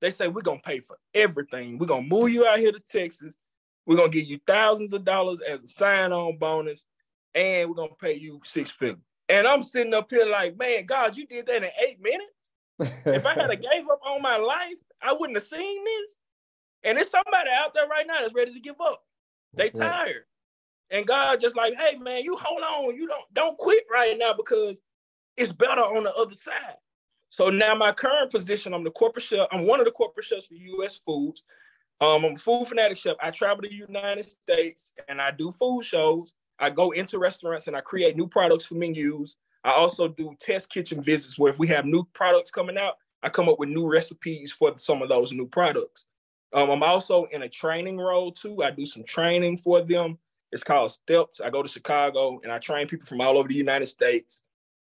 They 0.04 0.10
say, 0.10 0.28
we're 0.28 0.42
going 0.42 0.60
to 0.60 0.68
pay 0.68 0.82
for 0.82 0.98
everything. 1.13 1.78
We're 1.78 1.86
going 1.86 2.04
to 2.04 2.13
move 2.13 2.30
you 2.30 2.46
out 2.46 2.60
here 2.60 2.74
to 2.74 2.80
Texas. 2.82 3.38
We're 3.86 3.96
going 3.96 4.12
to 4.12 4.20
give 4.20 4.28
you 4.28 4.38
thousands 4.46 4.92
of 4.92 5.06
dollars 5.06 5.39
as 5.50 5.63
a 5.63 5.68
sign-on 5.70 6.39
bonus, 6.39 6.86
and 7.34 7.70
we're 7.70 7.76
going 7.78 7.92
to 7.92 7.96
pay 7.96 8.16
you 8.16 8.42
six 8.44 8.70
figures. 8.70 9.00
And 9.30 9.48
I'm 9.48 9.63
sitting 9.63 9.94
up 9.94 10.10
here 10.10 10.26
like, 10.26 10.58
man, 10.58 10.86
God, 10.88 11.16
you 11.16 11.26
did 11.26 11.46
that 11.46 11.63
in 11.63 11.70
eight 11.88 12.02
minutes. 12.02 12.98
if 13.06 13.26
I 13.26 13.34
had 13.34 13.50
a 13.50 13.56
gave 13.72 13.89
up 13.89 14.02
on 14.06 14.22
my 14.22 14.36
life, 14.36 14.76
I 15.02 15.13
wouldn't 15.13 15.38
have 15.38 15.48
seen 15.48 15.86
this. 15.86 16.20
And 16.84 16.98
there's 16.98 17.10
somebody 17.10 17.50
out 17.50 17.74
there 17.74 17.88
right 17.88 18.06
now 18.06 18.20
that's 18.20 18.34
ready 18.34 18.54
to 18.54 18.60
give 18.60 18.82
up. 18.82 19.06
They 19.54 19.70
that's 19.70 19.80
tired. 19.80 20.26
It. 20.89 20.98
And 20.98 21.08
God 21.08 21.39
just 21.39 21.56
like, 21.56 21.76
hey 21.76 21.98
man, 21.98 22.24
you 22.24 22.36
hold 22.36 22.62
on. 22.62 22.94
You 22.94 23.08
don't 23.08 23.34
don't 23.34 23.58
quit 23.58 23.86
right 23.89 24.18
now 24.18 24.34
because 24.34 24.82
it's 25.38 25.54
better 25.54 25.82
on 25.82 26.04
the 26.04 26.13
other 26.13 26.36
side. 26.36 26.76
So 27.34 27.50
now 27.50 27.74
my 27.74 27.91
current 27.91 28.30
position, 28.30 28.76
I'm 28.76 28.84
the 28.84 28.91
corporate 28.91 29.26
chef. 29.26 29.48
I'm 29.52 29.65
one 29.65 29.80
of 29.80 29.88
the 29.88 29.91
corporate 29.91 30.24
chefs 30.24 30.46
for 30.46 30.54
US 30.54 31.02
Foods. 31.04 31.43
Um, 32.00 32.26
I'm 32.26 32.36
a 32.36 32.38
food 32.38 32.67
fanatic 32.67 32.96
chef. 32.96 33.15
I 33.24 33.32
travel 33.32 33.63
to 33.63 33.69
the 33.69 33.74
United 33.74 34.24
States 34.24 34.93
and 35.08 35.19
I 35.19 35.32
do 35.32 35.52
food 35.52 35.82
shows. 35.84 36.36
I 36.60 36.69
go 36.69 36.91
into 36.91 37.17
restaurants 37.17 37.65
and 37.65 37.76
I 37.76 37.82
create 37.82 38.15
new 38.15 38.28
products 38.28 38.67
for 38.67 38.76
menus. 38.76 39.38
I 39.63 39.72
also 39.72 40.08
do 40.10 40.36
test 40.39 40.72
kitchen 40.72 41.02
visits 41.02 41.39
where 41.39 41.52
if 41.52 41.58
we 41.58 41.67
have 41.69 41.86
new 41.86 42.04
products 42.13 42.52
coming 42.52 42.78
out, 42.78 42.98
I 43.24 43.30
come 43.30 43.50
up 43.50 43.58
with 43.58 43.69
new 43.69 43.89
recipes 43.89 44.52
for 44.52 44.78
some 44.78 45.02
of 45.02 45.10
those 45.10 45.32
new 45.32 45.48
products. 45.48 46.06
Um, 46.54 46.69
I'm 46.69 46.84
also 46.84 47.26
in 47.32 47.41
a 47.41 47.50
training 47.50 47.98
role 47.98 48.32
too. 48.32 48.62
I 48.62 48.69
do 48.69 48.86
some 48.86 49.06
training 49.06 49.58
for 49.58 49.82
them. 49.82 50.19
It's 50.52 50.63
called 50.63 50.91
Steps. 50.91 51.41
I 51.41 51.50
go 51.50 51.63
to 51.63 51.67
Chicago 51.67 52.41
and 52.43 52.52
I 52.52 52.60
train 52.60 52.88
people 52.88 53.08
from 53.08 53.22
all 53.22 53.39
over 53.39 53.48
the 53.48 53.56
United 53.56 53.88
States. 53.88 54.43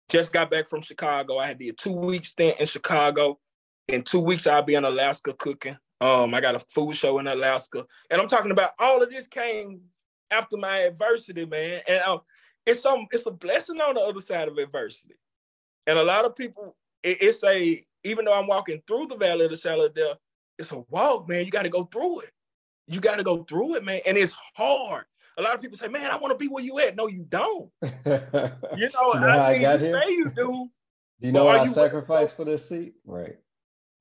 Just 0.09 0.31
got 0.31 0.49
back 0.49 0.67
from 0.67 0.81
Chicago. 0.81 1.37
I 1.37 1.47
had 1.47 1.61
a 1.61 1.71
two 1.71 1.91
week 1.91 2.25
stint 2.25 2.59
in 2.59 2.65
Chicago. 2.65 3.39
In 3.87 4.03
two 4.03 4.19
weeks, 4.19 4.47
I'll 4.47 4.63
be 4.63 4.75
in 4.75 4.85
Alaska 4.85 5.33
cooking. 5.33 5.77
Um, 5.99 6.33
I 6.33 6.41
got 6.41 6.55
a 6.55 6.59
food 6.59 6.95
show 6.95 7.19
in 7.19 7.27
Alaska, 7.27 7.85
and 8.09 8.21
I'm 8.21 8.27
talking 8.27 8.51
about 8.51 8.71
all 8.77 9.01
of 9.01 9.09
this 9.09 9.27
came 9.27 9.81
after 10.29 10.57
my 10.57 10.79
adversity, 10.79 11.45
man. 11.45 11.81
And 11.87 12.01
um, 12.03 12.19
it's 12.65 12.81
some 12.81 13.07
it's 13.11 13.25
a 13.25 13.31
blessing 13.31 13.81
on 13.81 13.95
the 13.95 14.01
other 14.01 14.21
side 14.21 14.47
of 14.47 14.57
adversity. 14.57 15.15
And 15.87 15.97
a 15.97 16.03
lot 16.03 16.25
of 16.25 16.35
people, 16.35 16.75
it, 17.01 17.17
it's 17.21 17.43
a 17.43 17.83
even 18.03 18.25
though 18.25 18.33
I'm 18.33 18.47
walking 18.47 18.81
through 18.85 19.07
the 19.07 19.17
valley 19.17 19.45
of 19.45 19.51
the 19.51 19.57
shadow 19.57 19.85
of 19.85 19.95
death, 19.95 20.17
it's 20.57 20.71
a 20.71 20.83
walk, 20.89 21.27
man. 21.27 21.45
You 21.45 21.51
got 21.51 21.63
to 21.63 21.69
go 21.69 21.85
through 21.85 22.21
it. 22.21 22.31
You 22.87 22.99
got 22.99 23.15
to 23.15 23.23
go 23.23 23.43
through 23.43 23.75
it, 23.75 23.83
man. 23.83 24.01
And 24.05 24.17
it's 24.17 24.35
hard. 24.55 25.05
A 25.37 25.41
lot 25.41 25.55
of 25.55 25.61
people 25.61 25.77
say, 25.77 25.87
"Man, 25.87 26.09
I 26.09 26.17
want 26.17 26.31
to 26.31 26.37
be 26.37 26.47
where 26.47 26.63
you 26.63 26.79
at." 26.79 26.95
No, 26.95 27.07
you 27.07 27.25
don't. 27.27 27.69
you 27.81 28.89
know, 28.93 29.11
I, 29.13 29.49
I 29.49 29.57
got 29.59 29.81
you 29.81 29.91
say 29.91 30.09
you 30.09 30.31
do. 30.35 30.69
Do 31.19 31.27
you 31.27 31.31
know 31.31 31.45
what 31.45 31.57
I 31.57 31.67
sacrificed 31.67 32.35
for 32.35 32.45
this 32.45 32.67
seat? 32.69 32.93
Right. 33.05 33.37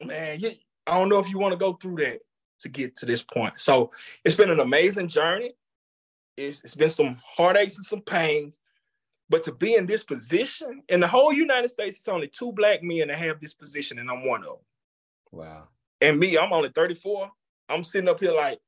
Man, 0.02 0.40
you, 0.40 0.52
I 0.86 0.98
don't 0.98 1.08
know 1.08 1.18
if 1.18 1.28
you 1.28 1.38
want 1.38 1.52
to 1.52 1.58
go 1.58 1.74
through 1.74 1.96
that 1.96 2.20
to 2.60 2.68
get 2.68 2.96
to 2.96 3.06
this 3.06 3.22
point. 3.22 3.54
So 3.56 3.90
it's 4.24 4.34
been 4.34 4.50
an 4.50 4.60
amazing 4.60 5.08
journey. 5.08 5.52
It's, 6.36 6.62
it's 6.64 6.74
been 6.74 6.90
some 6.90 7.18
heartaches 7.24 7.78
and 7.78 7.86
some 7.86 8.02
pains. 8.02 8.60
But 9.28 9.42
to 9.44 9.52
be 9.52 9.74
in 9.74 9.86
this 9.86 10.04
position, 10.04 10.82
in 10.88 11.00
the 11.00 11.08
whole 11.08 11.32
United 11.32 11.68
States, 11.68 11.96
it's 11.96 12.08
only 12.08 12.28
two 12.28 12.52
black 12.52 12.82
men 12.82 13.08
that 13.08 13.18
have 13.18 13.40
this 13.40 13.54
position, 13.54 13.98
and 13.98 14.10
I'm 14.10 14.26
one 14.26 14.40
of 14.40 14.46
them. 14.46 14.56
Wow. 15.32 15.68
And 16.00 16.20
me, 16.20 16.38
I'm 16.38 16.52
only 16.52 16.70
34. 16.74 17.30
I'm 17.68 17.82
sitting 17.82 18.08
up 18.08 18.20
here 18.20 18.32
like, 18.32 18.60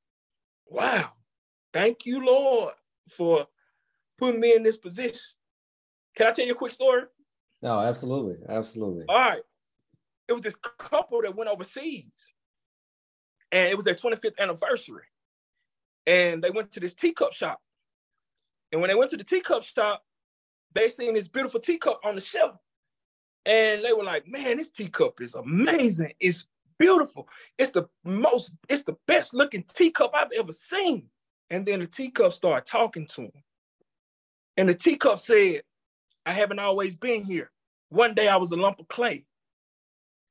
wow, 0.66 1.10
thank 1.72 2.06
you, 2.06 2.24
Lord, 2.24 2.74
for 3.10 3.46
putting 4.18 4.40
me 4.40 4.54
in 4.54 4.62
this 4.62 4.76
position. 4.76 5.20
Can 6.16 6.26
I 6.26 6.32
tell 6.32 6.46
you 6.46 6.52
a 6.52 6.56
quick 6.56 6.72
story? 6.72 7.02
No, 7.62 7.80
absolutely. 7.80 8.36
Absolutely. 8.48 9.04
All 9.08 9.18
right. 9.18 9.42
It 10.28 10.32
was 10.32 10.42
this 10.42 10.56
couple 10.78 11.22
that 11.22 11.34
went 11.34 11.50
overseas, 11.50 12.04
and 13.50 13.68
it 13.68 13.76
was 13.76 13.84
their 13.84 13.94
25th 13.94 14.38
anniversary 14.38 15.04
and 16.08 16.42
they 16.42 16.50
went 16.50 16.72
to 16.72 16.80
this 16.80 16.94
teacup 16.94 17.34
shop. 17.34 17.60
And 18.72 18.80
when 18.80 18.88
they 18.88 18.94
went 18.94 19.10
to 19.10 19.18
the 19.18 19.24
teacup 19.24 19.62
shop, 19.62 20.02
they 20.74 20.88
seen 20.88 21.12
this 21.14 21.28
beautiful 21.28 21.60
teacup 21.60 22.00
on 22.02 22.14
the 22.14 22.20
shelf. 22.22 22.56
And 23.44 23.84
they 23.84 23.92
were 23.92 24.04
like, 24.04 24.26
man, 24.26 24.56
this 24.56 24.70
teacup 24.70 25.20
is 25.20 25.34
amazing. 25.34 26.14
It's 26.18 26.48
beautiful. 26.78 27.28
It's 27.58 27.72
the 27.72 27.88
most, 28.04 28.54
it's 28.70 28.84
the 28.84 28.96
best 29.06 29.34
looking 29.34 29.64
teacup 29.64 30.12
I've 30.14 30.32
ever 30.36 30.52
seen. 30.52 31.08
And 31.50 31.66
then 31.66 31.80
the 31.80 31.86
teacup 31.86 32.32
started 32.32 32.70
talking 32.70 33.06
to 33.14 33.22
him. 33.22 33.44
And 34.56 34.68
the 34.68 34.74
teacup 34.74 35.18
said, 35.18 35.62
I 36.26 36.32
haven't 36.32 36.58
always 36.58 36.94
been 36.94 37.24
here. 37.24 37.50
One 37.88 38.14
day 38.14 38.28
I 38.28 38.36
was 38.36 38.52
a 38.52 38.56
lump 38.56 38.80
of 38.80 38.88
clay. 38.88 39.24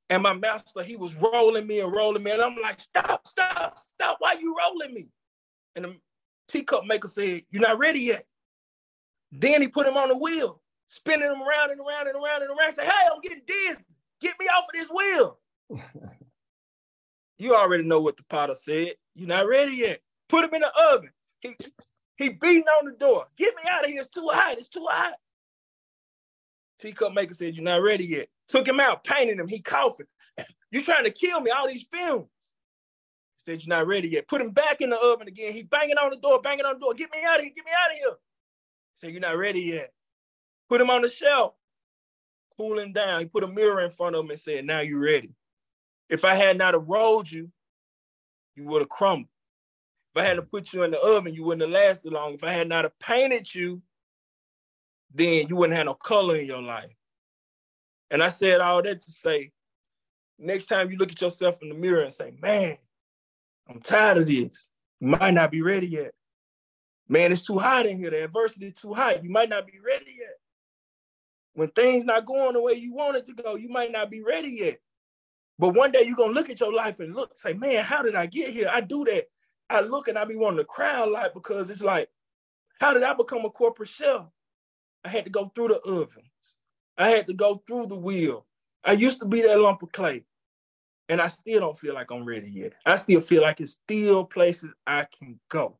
And 0.10 0.23
my 0.23 0.34
master, 0.34 0.84
he 0.84 0.95
was 0.95 1.15
rolling 1.15 1.67
me 1.67 1.80
and 1.80 1.91
rolling 1.91 2.23
me. 2.23 2.32
And 2.32 2.41
I'm 2.41 2.56
like, 2.62 2.80
stop, 2.80 3.27
stop, 3.27 3.80
stop. 3.95 4.17
Why 4.19 4.34
you 4.34 4.56
rolling 4.58 4.93
me? 4.93 5.08
And 5.75 5.86
the, 5.86 5.95
Teacup 6.47 6.86
Maker 6.86 7.08
said, 7.08 7.43
You're 7.51 7.62
not 7.62 7.77
ready 7.77 7.99
yet. 7.99 8.25
Then 9.32 9.62
he 9.62 9.67
put 9.67 9.88
him 9.88 9.97
on 9.97 10.10
the 10.10 10.17
wheel, 10.17 10.62
spinning 10.88 11.30
him 11.30 11.41
around 11.41 11.71
and 11.71 11.82
around 11.82 12.08
and 12.08 12.15
around 12.15 12.41
and 12.43 12.51
around. 12.51 12.73
Say, 12.73 12.86
Hey, 12.86 13.08
I'm 13.12 13.21
getting 13.21 13.41
dizzy. 13.45 13.84
Get 14.21 14.36
me 14.39 14.47
off 14.47 14.65
of 14.73 14.80
this 14.80 14.89
wheel. 14.89 15.39
you 17.38 17.56
already 17.56 17.84
know 17.84 18.01
what 18.01 18.17
the 18.17 18.23
potter 18.23 18.56
said. 18.56 18.93
You're 19.13 19.27
not 19.27 19.47
ready 19.47 19.73
yet. 19.73 19.99
Put 20.29 20.45
him 20.45 20.53
in 20.53 20.61
the 20.61 20.71
oven. 20.93 21.11
He, 21.39 21.55
he 22.17 22.29
beating 22.29 22.63
on 22.63 22.85
the 22.85 22.93
door. 22.93 23.25
Get 23.37 23.53
me 23.55 23.63
out 23.69 23.85
of 23.85 23.91
here. 23.91 24.01
It's 24.01 24.09
too 24.09 24.27
hot. 24.31 24.57
It's 24.57 24.69
too 24.69 24.85
hot. 24.89 25.13
Teacup 26.79 27.13
Maker 27.13 27.33
said, 27.33 27.55
You're 27.55 27.63
not 27.63 27.81
ready 27.81 28.05
yet. 28.05 28.27
Took 28.47 28.67
him 28.67 28.79
out, 28.79 29.03
painted 29.03 29.39
him. 29.39 29.47
He 29.47 29.59
coughing. 29.59 30.07
You 30.69 30.83
trying 30.83 31.05
to 31.05 31.11
kill 31.11 31.39
me, 31.39 31.49
all 31.49 31.65
these 31.65 31.85
films. 31.89 32.27
He 33.37 33.41
said, 33.41 33.63
You're 33.63 33.73
not 33.77 33.87
ready 33.87 34.09
yet. 34.09 34.27
Put 34.27 34.41
him 34.41 34.51
back 34.51 34.81
in 34.81 34.89
the 34.89 34.97
oven 34.97 35.29
again. 35.29 35.53
He 35.53 35.63
banging 35.63 35.97
on 35.97 36.09
the 36.09 36.17
door, 36.17 36.41
banging 36.41 36.65
on 36.65 36.73
the 36.73 36.79
door. 36.81 36.93
Get 36.93 37.09
me 37.09 37.19
out 37.25 37.39
of 37.39 37.45
here. 37.45 37.53
Get 37.55 37.63
me 37.63 37.71
out 37.71 37.91
of 37.91 37.97
here. 37.97 38.09
He 38.09 38.97
said, 38.97 39.11
You're 39.11 39.21
not 39.21 39.37
ready 39.37 39.61
yet. 39.61 39.93
Put 40.67 40.81
him 40.81 40.89
on 40.89 41.03
the 41.03 41.09
shelf. 41.09 41.53
Cool 42.57 42.79
him 42.79 42.91
down. 42.91 43.21
He 43.21 43.27
put 43.27 43.45
a 43.45 43.47
mirror 43.47 43.79
in 43.79 43.91
front 43.91 44.17
of 44.17 44.25
him 44.25 44.31
and 44.31 44.39
said, 44.39 44.65
Now 44.65 44.81
you're 44.81 44.99
ready. 44.99 45.31
If 46.09 46.25
I 46.25 46.35
had 46.35 46.57
not 46.57 46.73
have 46.73 46.87
rolled 46.87 47.31
you, 47.31 47.49
you 48.55 48.65
would 48.65 48.81
have 48.81 48.89
crumbled. 48.89 49.29
I 50.17 50.23
had 50.23 50.36
to 50.36 50.41
put 50.41 50.73
you 50.73 50.84
in 50.84 50.91
the 50.91 50.99
oven, 50.99 51.34
you 51.34 51.43
wouldn't 51.43 51.62
have 51.62 51.71
lasted 51.71 52.13
long. 52.13 52.34
If 52.34 52.43
I 52.43 52.53
had 52.53 52.69
not 52.69 52.86
have 52.86 52.97
painted 52.99 53.53
you, 53.53 53.82
then 55.13 55.47
you 55.47 55.56
wouldn't 55.56 55.77
have 55.77 55.86
no 55.86 55.93
color 55.93 56.36
in 56.36 56.45
your 56.45 56.62
life. 56.62 56.95
And 58.10 58.23
I 58.23 58.30
said 58.30 58.62
all 58.62 58.82
that 58.84 59.01
to 59.01 59.12
say, 59.12 59.51
next 60.39 60.67
time 60.67 60.91
you 60.91 60.97
look 60.97 61.12
at 61.12 61.21
yourself 61.21 61.58
in 61.62 61.69
the 61.69 61.75
mirror 61.75 62.03
and 62.03 62.13
say, 62.13 62.34
man, 62.41 62.77
I'm 63.69 63.82
tired 63.82 64.19
of 64.19 64.27
this. 64.27 64.69
You 64.99 65.10
might 65.10 65.34
not 65.34 65.51
be 65.51 65.62
ready 65.62 65.88
yet. 65.88 66.12
Man, 67.10 67.32
it's 67.32 67.45
too 67.45 67.60
hot 67.60 67.86
in 67.86 67.97
here. 67.97 68.10
The 68.10 68.23
adversity 68.23 68.67
is 68.67 68.75
too 68.75 68.93
hot. 68.93 69.23
You 69.23 69.30
might 69.30 69.49
not 69.49 69.65
be 69.65 69.80
ready 69.86 70.15
yet. 70.17 70.36
When 71.53 71.69
things 71.69 72.06
not 72.06 72.25
going 72.25 72.53
the 72.53 72.62
way 72.62 72.73
you 72.73 72.93
want 72.93 73.17
it 73.17 73.25
to 73.27 73.34
go, 73.34 73.56
you 73.56 73.69
might 73.69 73.91
not 73.91 74.12
be 74.12 74.21
ready 74.21 74.58
yet. 74.60 74.80
But 75.60 75.69
one 75.69 75.91
day 75.91 76.03
you're 76.06 76.15
gonna 76.15 76.34
look 76.34 76.49
at 76.49 76.60
your 76.60 76.73
life 76.73 76.99
and 76.99 77.15
look, 77.15 77.38
say, 77.38 77.53
man, 77.53 77.84
how 77.84 78.03
did 78.03 78.15
I 78.15 78.27
get 78.27 78.49
here? 78.49 78.69
I 78.71 78.82
do 78.82 79.06
that. 79.06 79.25
I 79.69 79.82
look 79.82 80.08
and 80.08 80.17
I 80.17 80.25
be 80.25 80.36
wanting 80.36 80.60
to 80.60 80.65
cry 80.65 81.01
a 81.01 81.06
lot 81.06 81.34
because 81.34 81.69
it's 81.69 81.82
like, 81.82 82.10
how 82.80 82.93
did 82.93 83.03
I 83.03 83.13
become 83.13 83.45
a 83.45 83.49
corporate 83.49 83.89
chef? 83.89 84.21
I 85.03 85.10
had 85.10 85.25
to 85.25 85.32
go 85.32 85.51
through 85.53 85.69
the 85.69 85.80
ovens. 85.80 86.25
I 86.97 87.10
had 87.10 87.27
to 87.27 87.34
go 87.34 87.62
through 87.67 87.88
the 87.88 87.95
wheel. 87.95 88.45
I 88.84 88.93
used 88.93 89.19
to 89.19 89.25
be 89.25 89.41
that 89.41 89.60
lump 89.60 89.84
of 89.84 89.91
clay. 89.91 90.23
And 91.10 91.21
I 91.21 91.30
still 91.30 91.62
don't 91.62 91.77
feel 91.77 91.93
like 91.93 92.12
I'm 92.12 92.25
ready 92.25 92.49
yet. 92.49 92.73
I 92.86 92.97
still 92.97 93.21
feel 93.21 93.41
like 93.41 93.62
it's 93.62 93.73
still 93.73 94.25
places 94.25 94.71
I 94.86 95.06
can 95.17 95.39
go. 95.49 95.77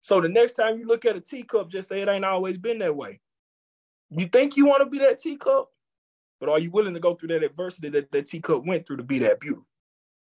So 0.00 0.20
the 0.20 0.28
next 0.28 0.54
time 0.54 0.78
you 0.78 0.86
look 0.86 1.04
at 1.04 1.16
a 1.16 1.20
teacup, 1.20 1.70
just 1.70 1.88
say 1.88 2.00
it 2.00 2.08
ain't 2.08 2.24
always 2.24 2.58
been 2.58 2.78
that 2.78 2.96
way. 2.96 3.20
You 4.10 4.28
think 4.28 4.56
you 4.56 4.66
want 4.66 4.82
to 4.84 4.90
be 4.90 4.98
that 5.00 5.18
teacup, 5.18 5.70
but 6.40 6.48
are 6.48 6.58
you 6.58 6.70
willing 6.70 6.94
to 6.94 7.00
go 7.00 7.14
through 7.14 7.28
that 7.28 7.42
adversity 7.42 7.88
that 7.90 8.12
that 8.12 8.26
teacup 8.26 8.64
went 8.64 8.86
through 8.86 8.98
to 8.98 9.02
be 9.02 9.18
that 9.20 9.40
beautiful? 9.40 9.66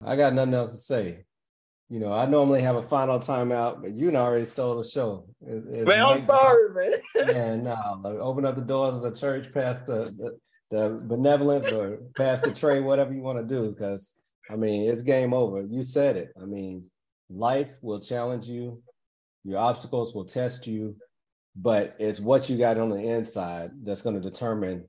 I 0.05 0.17
got 0.17 0.35
nothing 0.35 0.55
else 0.55 0.73
to 0.73 0.79
say. 0.79 1.25
You 1.89 2.01
know, 2.01 2.13
I 2.13 2.27
normally 2.27 2.63
have 2.63 2.77
a 2.77 2.83
final 2.83 3.21
timeout, 3.21 3.81
but 3.81 3.93
you 3.93 4.15
already 4.17 4.45
stole 4.45 4.83
the 4.83 4.89
show. 4.89 5.29
It's, 5.47 5.67
it's 5.71 5.87
man, 5.87 6.05
I'm 6.05 6.19
sorry, 6.19 6.75
man. 6.75 7.27
man, 7.27 7.63
no, 7.63 8.01
like 8.03 8.15
open 8.15 8.45
up 8.45 8.57
the 8.57 8.63
doors 8.63 8.97
of 8.97 9.03
the 9.03 9.13
church 9.13 9.53
past 9.55 9.87
the, 9.87 10.11
the, 10.19 10.39
the 10.77 11.01
benevolence 11.05 11.71
or 11.71 11.99
past 12.17 12.43
the 12.43 12.53
tray, 12.53 12.81
whatever 12.81 13.15
you 13.15 13.23
want 13.23 13.39
to 13.39 13.55
do, 13.55 13.71
because 13.71 14.15
I 14.51 14.57
mean, 14.57 14.91
it's 14.91 15.03
game 15.03 15.33
over. 15.33 15.63
You 15.63 15.85
said 15.85 16.17
it. 16.17 16.33
I 16.41 16.45
mean, 16.45 16.91
life 17.31 17.77
will 17.83 18.01
challenge 18.01 18.49
you, 18.49 18.83
your 19.45 19.59
obstacles 19.59 20.13
will 20.13 20.25
test 20.25 20.67
you, 20.67 20.97
but 21.55 21.95
it's 22.01 22.19
what 22.19 22.51
you 22.51 22.59
got 22.59 22.79
on 22.79 22.91
the 22.91 22.97
inside 22.97 23.71
that's 23.83 24.03
going 24.03 24.21
to 24.21 24.21
determine 24.21 24.89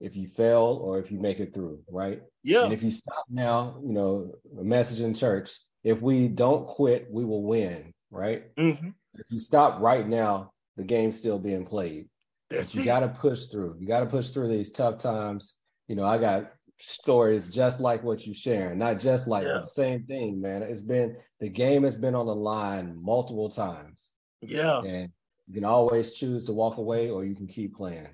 if 0.00 0.14
you 0.14 0.28
fail 0.28 0.78
or 0.82 0.98
if 0.98 1.10
you 1.10 1.18
make 1.18 1.40
it 1.40 1.54
through, 1.54 1.80
right? 1.90 2.20
Yeah. 2.42 2.64
And 2.64 2.72
if 2.74 2.82
you 2.82 2.90
stop 2.90 3.24
now, 3.30 3.80
you 3.82 3.92
know, 3.92 4.32
a 4.60 4.62
message 4.62 5.00
in 5.00 5.14
church, 5.14 5.50
if 5.84 6.00
we 6.00 6.28
don't 6.28 6.66
quit, 6.66 7.08
we 7.10 7.24
will 7.24 7.42
win, 7.42 7.92
right? 8.10 8.54
Mm-hmm. 8.56 8.88
If 9.14 9.30
you 9.30 9.38
stop 9.38 9.80
right 9.80 10.08
now, 10.08 10.52
the 10.76 10.82
game's 10.82 11.18
still 11.18 11.38
being 11.38 11.64
played. 11.66 12.08
That's 12.50 12.74
you 12.74 12.84
got 12.84 13.00
to 13.00 13.08
push 13.08 13.46
through. 13.46 13.76
You 13.78 13.86
got 13.86 14.00
to 14.00 14.06
push 14.06 14.30
through 14.30 14.48
these 14.48 14.72
tough 14.72 14.98
times. 14.98 15.54
You 15.86 15.96
know, 15.96 16.04
I 16.04 16.18
got 16.18 16.50
stories 16.80 17.50
just 17.50 17.80
like 17.80 18.02
what 18.02 18.26
you're 18.26 18.34
sharing, 18.34 18.78
not 18.78 18.98
just 18.98 19.28
like 19.28 19.44
yeah. 19.44 19.58
the 19.60 19.66
same 19.66 20.04
thing, 20.04 20.40
man. 20.40 20.62
It's 20.62 20.82
been 20.82 21.16
the 21.40 21.48
game 21.48 21.84
has 21.84 21.96
been 21.96 22.14
on 22.14 22.26
the 22.26 22.34
line 22.34 22.98
multiple 23.00 23.48
times. 23.48 24.10
Yeah. 24.40 24.80
And 24.82 25.10
you 25.46 25.54
can 25.54 25.64
always 25.64 26.12
choose 26.12 26.46
to 26.46 26.52
walk 26.52 26.78
away 26.78 27.10
or 27.10 27.24
you 27.24 27.34
can 27.34 27.46
keep 27.46 27.76
playing. 27.76 28.08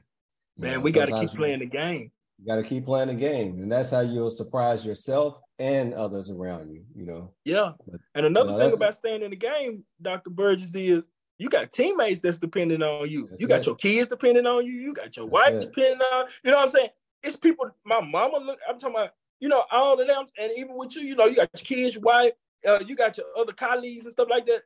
You 0.57 0.65
man, 0.65 0.75
know, 0.75 0.81
we 0.81 0.93
got 0.93 1.09
to 1.09 1.21
keep 1.21 1.31
playing 1.31 1.61
the 1.61 1.67
game. 1.67 2.11
You 2.39 2.47
got 2.47 2.57
to 2.57 2.63
keep 2.63 2.85
playing 2.85 3.09
the 3.09 3.15
game. 3.15 3.61
And 3.61 3.71
that's 3.71 3.91
how 3.91 4.01
you'll 4.01 4.31
surprise 4.31 4.85
yourself 4.85 5.37
and 5.61 5.95
others 5.95 6.31
around 6.31 6.73
you, 6.73 6.83
you 6.95 7.07
know. 7.07 7.33
Yeah. 7.45 7.73
But, 7.87 8.01
and 8.15 8.27
another 8.27 8.53
you 8.53 8.59
know, 8.59 8.69
thing 8.69 8.77
about 8.77 8.95
staying 8.95 9.23
in 9.23 9.31
the 9.31 9.37
game, 9.37 9.85
Dr. 10.03 10.31
Burgess, 10.31 10.75
is 10.75 11.03
you 11.39 11.49
got 11.49 11.71
teammates 11.71 12.21
that's 12.21 12.39
depending 12.39 12.83
on 12.83 13.09
you. 13.09 13.29
That's 13.29 13.41
you 13.41 13.47
got 13.47 13.61
it. 13.61 13.67
your 13.67 13.77
kids 13.77 14.09
depending 14.09 14.47
on 14.47 14.67
you. 14.67 14.73
You 14.73 14.95
got 14.95 15.17
your 15.17 15.27
that's 15.27 15.33
wife 15.33 15.53
it. 15.55 15.61
depending 15.61 16.01
on 16.01 16.27
you. 16.27 16.33
you 16.45 16.51
know 16.51 16.57
what 16.57 16.65
I'm 16.65 16.71
saying? 16.71 16.89
it's 17.23 17.37
people. 17.37 17.71
My 17.85 18.01
mama 18.01 18.39
look. 18.39 18.59
I'm 18.69 18.79
talking 18.79 18.97
about 18.97 19.11
you 19.39 19.49
know 19.49 19.65
all 19.71 20.01
of 20.01 20.07
them, 20.07 20.27
and 20.39 20.53
even 20.57 20.77
with 20.77 20.97
you, 20.97 21.03
you 21.03 21.15
know, 21.15 21.27
you 21.27 21.37
got 21.37 21.51
your 21.55 21.65
kids, 21.65 21.95
your 21.95 22.03
wife, 22.03 22.33
uh, 22.67 22.81
you 22.87 22.97
got 22.97 23.17
your 23.17 23.27
other 23.39 23.53
colleagues 23.53 24.05
and 24.05 24.13
stuff 24.13 24.29
like 24.31 24.47
that. 24.47 24.63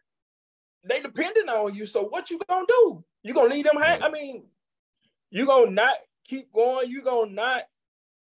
They 0.87 1.01
depending 1.01 1.49
on 1.49 1.75
you. 1.75 1.87
So 1.87 2.05
what 2.05 2.31
you 2.31 2.41
gonna 2.49 2.67
do? 2.69 3.05
You 3.23 3.35
gonna 3.35 3.53
leave 3.53 3.65
them 3.65 3.81
hang? 3.81 4.03
I 4.03 4.11
mean, 4.11 4.45
you 5.31 5.47
gonna 5.47 5.71
not 5.71 5.95
keep 6.27 6.53
going? 6.53 6.91
You 6.91 7.03
gonna 7.03 7.31
not 7.31 7.63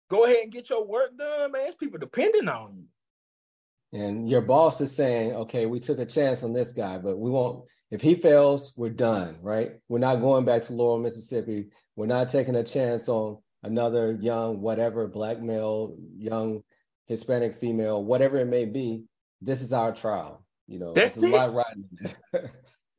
go 0.09 0.25
ahead 0.25 0.43
and 0.43 0.51
get 0.51 0.69
your 0.69 0.85
work 0.85 1.17
done, 1.17 1.51
man? 1.51 1.67
It's 1.67 1.75
people 1.75 1.99
depending 1.99 2.47
on 2.47 2.75
you. 2.75 3.99
And 3.99 4.29
your 4.29 4.41
boss 4.41 4.81
is 4.81 4.95
saying, 4.95 5.33
okay, 5.33 5.65
we 5.65 5.79
took 5.79 5.97
a 5.99 6.05
chance 6.05 6.43
on 6.43 6.53
this 6.53 6.71
guy, 6.71 6.97
but 6.97 7.17
we 7.17 7.31
won't. 7.31 7.65
If 7.89 8.01
he 8.01 8.13
fails, 8.13 8.73
we're 8.77 8.89
done, 8.89 9.37
right? 9.41 9.71
We're 9.87 9.97
not 9.97 10.17
going 10.17 10.45
back 10.45 10.61
to 10.63 10.73
Laurel, 10.73 10.99
Mississippi. 10.99 11.69
We're 11.95 12.05
not 12.05 12.29
taking 12.29 12.55
a 12.55 12.63
chance 12.63 13.09
on 13.09 13.39
another 13.63 14.17
young, 14.21 14.61
whatever, 14.61 15.07
black 15.07 15.41
male, 15.41 15.95
young 16.17 16.61
Hispanic 17.07 17.59
female, 17.59 18.03
whatever 18.03 18.37
it 18.37 18.45
may 18.45 18.65
be, 18.65 19.03
this 19.41 19.61
is 19.61 19.73
our 19.73 19.93
trial. 19.93 20.45
You 20.67 20.79
know, 20.79 20.93
That's 20.93 21.15
it's 21.15 21.25
a 21.25 21.29
lot 21.29 21.53
riding. 21.53 21.85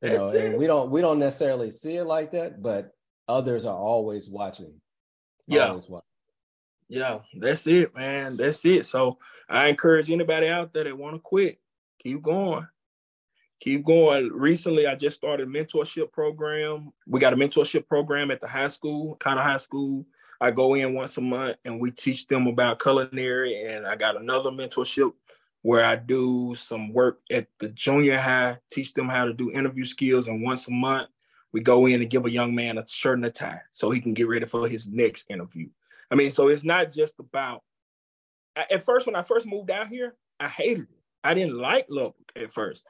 you 0.01 0.17
know, 0.17 0.29
and 0.29 0.57
we 0.57 0.67
don't 0.67 0.91
we 0.91 0.99
don't 0.99 1.19
necessarily 1.19 1.71
see 1.71 1.95
it 1.95 2.03
like 2.03 2.33
that, 2.33 2.61
but 2.61 2.91
others 3.27 3.65
are 3.65 3.77
always 3.77 4.29
watching. 4.29 4.73
Yeah. 5.47 5.69
Always 5.69 5.87
watching. 5.87 6.05
Yeah, 6.91 7.19
that's 7.33 7.65
it, 7.67 7.95
man. 7.95 8.35
That's 8.35 8.65
it. 8.65 8.85
So 8.85 9.17
I 9.47 9.67
encourage 9.67 10.11
anybody 10.11 10.49
out 10.49 10.73
there 10.73 10.83
that 10.83 10.97
want 10.97 11.15
to 11.15 11.19
quit, 11.19 11.57
keep 12.03 12.21
going. 12.21 12.67
Keep 13.61 13.85
going. 13.85 14.29
Recently, 14.33 14.85
I 14.87 14.95
just 14.95 15.15
started 15.15 15.47
a 15.47 15.49
mentorship 15.49 16.11
program. 16.11 16.91
We 17.07 17.21
got 17.21 17.31
a 17.31 17.37
mentorship 17.37 17.87
program 17.87 18.29
at 18.29 18.41
the 18.41 18.47
high 18.49 18.67
school, 18.67 19.15
kind 19.15 19.39
of 19.39 19.45
high 19.45 19.55
school. 19.55 20.05
I 20.41 20.51
go 20.51 20.73
in 20.73 20.93
once 20.93 21.15
a 21.15 21.21
month 21.21 21.55
and 21.63 21.79
we 21.79 21.91
teach 21.91 22.27
them 22.27 22.45
about 22.47 22.81
culinary. 22.81 23.71
And 23.71 23.87
I 23.87 23.95
got 23.95 24.19
another 24.19 24.49
mentorship 24.49 25.13
where 25.61 25.85
I 25.85 25.95
do 25.95 26.55
some 26.57 26.91
work 26.91 27.21
at 27.31 27.47
the 27.59 27.69
junior 27.69 28.19
high, 28.19 28.57
teach 28.69 28.93
them 28.93 29.07
how 29.07 29.23
to 29.23 29.33
do 29.33 29.49
interview 29.49 29.85
skills. 29.85 30.27
And 30.27 30.43
once 30.43 30.67
a 30.67 30.71
month, 30.71 31.07
we 31.53 31.61
go 31.61 31.85
in 31.85 32.01
and 32.01 32.09
give 32.09 32.25
a 32.25 32.31
young 32.31 32.53
man 32.53 32.77
a 32.77 32.85
shirt 32.85 33.15
and 33.17 33.25
a 33.25 33.29
tie 33.29 33.61
so 33.71 33.91
he 33.91 34.01
can 34.01 34.13
get 34.13 34.27
ready 34.27 34.45
for 34.45 34.67
his 34.67 34.89
next 34.89 35.27
interview. 35.29 35.69
I 36.11 36.15
mean, 36.15 36.31
so 36.31 36.49
it's 36.49 36.63
not 36.63 36.93
just 36.93 37.19
about. 37.19 37.63
At 38.55 38.83
first, 38.83 39.07
when 39.07 39.15
I 39.15 39.23
first 39.23 39.45
moved 39.45 39.71
out 39.71 39.87
here, 39.87 40.15
I 40.39 40.49
hated 40.49 40.83
it. 40.83 40.99
I 41.23 41.33
didn't 41.33 41.57
like 41.57 41.85
Lubbock 41.89 42.31
at 42.35 42.51
first. 42.51 42.85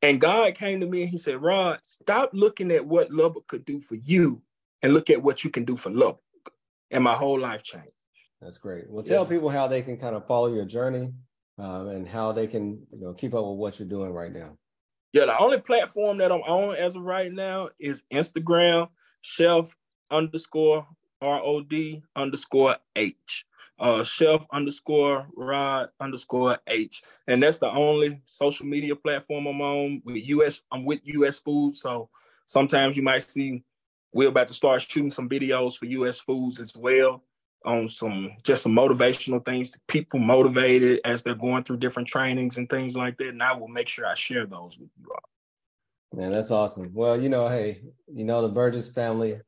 And 0.00 0.20
God 0.20 0.54
came 0.54 0.80
to 0.80 0.86
me 0.86 1.02
and 1.02 1.10
he 1.10 1.18
said, 1.18 1.42
Rod, 1.42 1.80
stop 1.82 2.30
looking 2.32 2.70
at 2.72 2.86
what 2.86 3.10
Lubbock 3.10 3.46
could 3.46 3.64
do 3.64 3.80
for 3.80 3.96
you 3.96 4.42
and 4.82 4.94
look 4.94 5.10
at 5.10 5.22
what 5.22 5.44
you 5.44 5.50
can 5.50 5.64
do 5.64 5.76
for 5.76 5.90
Lubbock 5.90 6.20
and 6.90 7.04
my 7.04 7.14
whole 7.14 7.38
life 7.38 7.62
changed. 7.62 7.88
That's 8.40 8.58
great. 8.58 8.88
Well, 8.88 9.04
tell 9.04 9.22
yeah. 9.24 9.28
people 9.28 9.50
how 9.50 9.68
they 9.68 9.82
can 9.82 9.96
kind 9.96 10.16
of 10.16 10.26
follow 10.26 10.52
your 10.52 10.64
journey 10.64 11.12
um, 11.58 11.88
and 11.88 12.08
how 12.08 12.32
they 12.32 12.46
can 12.46 12.84
you 12.92 13.00
know 13.00 13.12
keep 13.12 13.34
up 13.34 13.44
with 13.44 13.58
what 13.58 13.78
you're 13.78 13.88
doing 13.88 14.12
right 14.12 14.32
now. 14.32 14.56
Yeah, 15.12 15.26
the 15.26 15.38
only 15.38 15.60
platform 15.60 16.18
that 16.18 16.32
I'm 16.32 16.40
on 16.40 16.74
as 16.74 16.96
of 16.96 17.02
right 17.02 17.30
now 17.30 17.68
is 17.78 18.02
Instagram, 18.12 18.88
chef 19.20 19.76
underscore 20.10 20.86
R 21.22 21.40
O 21.42 21.62
D 21.62 22.02
underscore 22.16 22.76
H. 22.96 23.46
Uh, 23.78 24.04
chef 24.04 24.46
underscore 24.52 25.26
rod 25.36 25.88
underscore 25.98 26.58
H. 26.68 27.02
And 27.26 27.42
that's 27.42 27.58
the 27.58 27.70
only 27.70 28.20
social 28.26 28.66
media 28.66 28.94
platform 28.94 29.46
I'm 29.46 29.60
on 29.60 30.02
with 30.04 30.16
US. 30.16 30.62
I'm 30.70 30.84
with 30.84 31.00
US 31.04 31.38
Food. 31.38 31.74
So 31.74 32.08
sometimes 32.46 32.96
you 32.96 33.02
might 33.02 33.22
see 33.22 33.64
we're 34.12 34.28
about 34.28 34.48
to 34.48 34.54
start 34.54 34.82
shooting 34.82 35.10
some 35.10 35.28
videos 35.28 35.76
for 35.76 35.86
US 35.86 36.20
Foods 36.20 36.60
as 36.60 36.76
well 36.76 37.24
on 37.64 37.88
some 37.88 38.30
just 38.42 38.62
some 38.62 38.72
motivational 38.72 39.44
things 39.44 39.70
to 39.70 39.80
people 39.88 40.18
motivated 40.18 41.00
as 41.04 41.22
they're 41.22 41.34
going 41.34 41.64
through 41.64 41.76
different 41.78 42.08
trainings 42.08 42.58
and 42.58 42.68
things 42.68 42.96
like 42.96 43.16
that. 43.18 43.28
And 43.28 43.42
I 43.42 43.54
will 43.54 43.68
make 43.68 43.88
sure 43.88 44.06
I 44.06 44.14
share 44.14 44.46
those 44.46 44.78
with 44.78 44.90
you 45.00 45.10
all. 45.10 46.18
Man, 46.18 46.30
that's 46.30 46.50
awesome. 46.50 46.90
Well, 46.92 47.20
you 47.20 47.28
know, 47.28 47.48
hey, 47.48 47.82
you 48.12 48.24
know, 48.24 48.42
the 48.42 48.48
Burgess 48.48 48.92
family, 48.92 49.40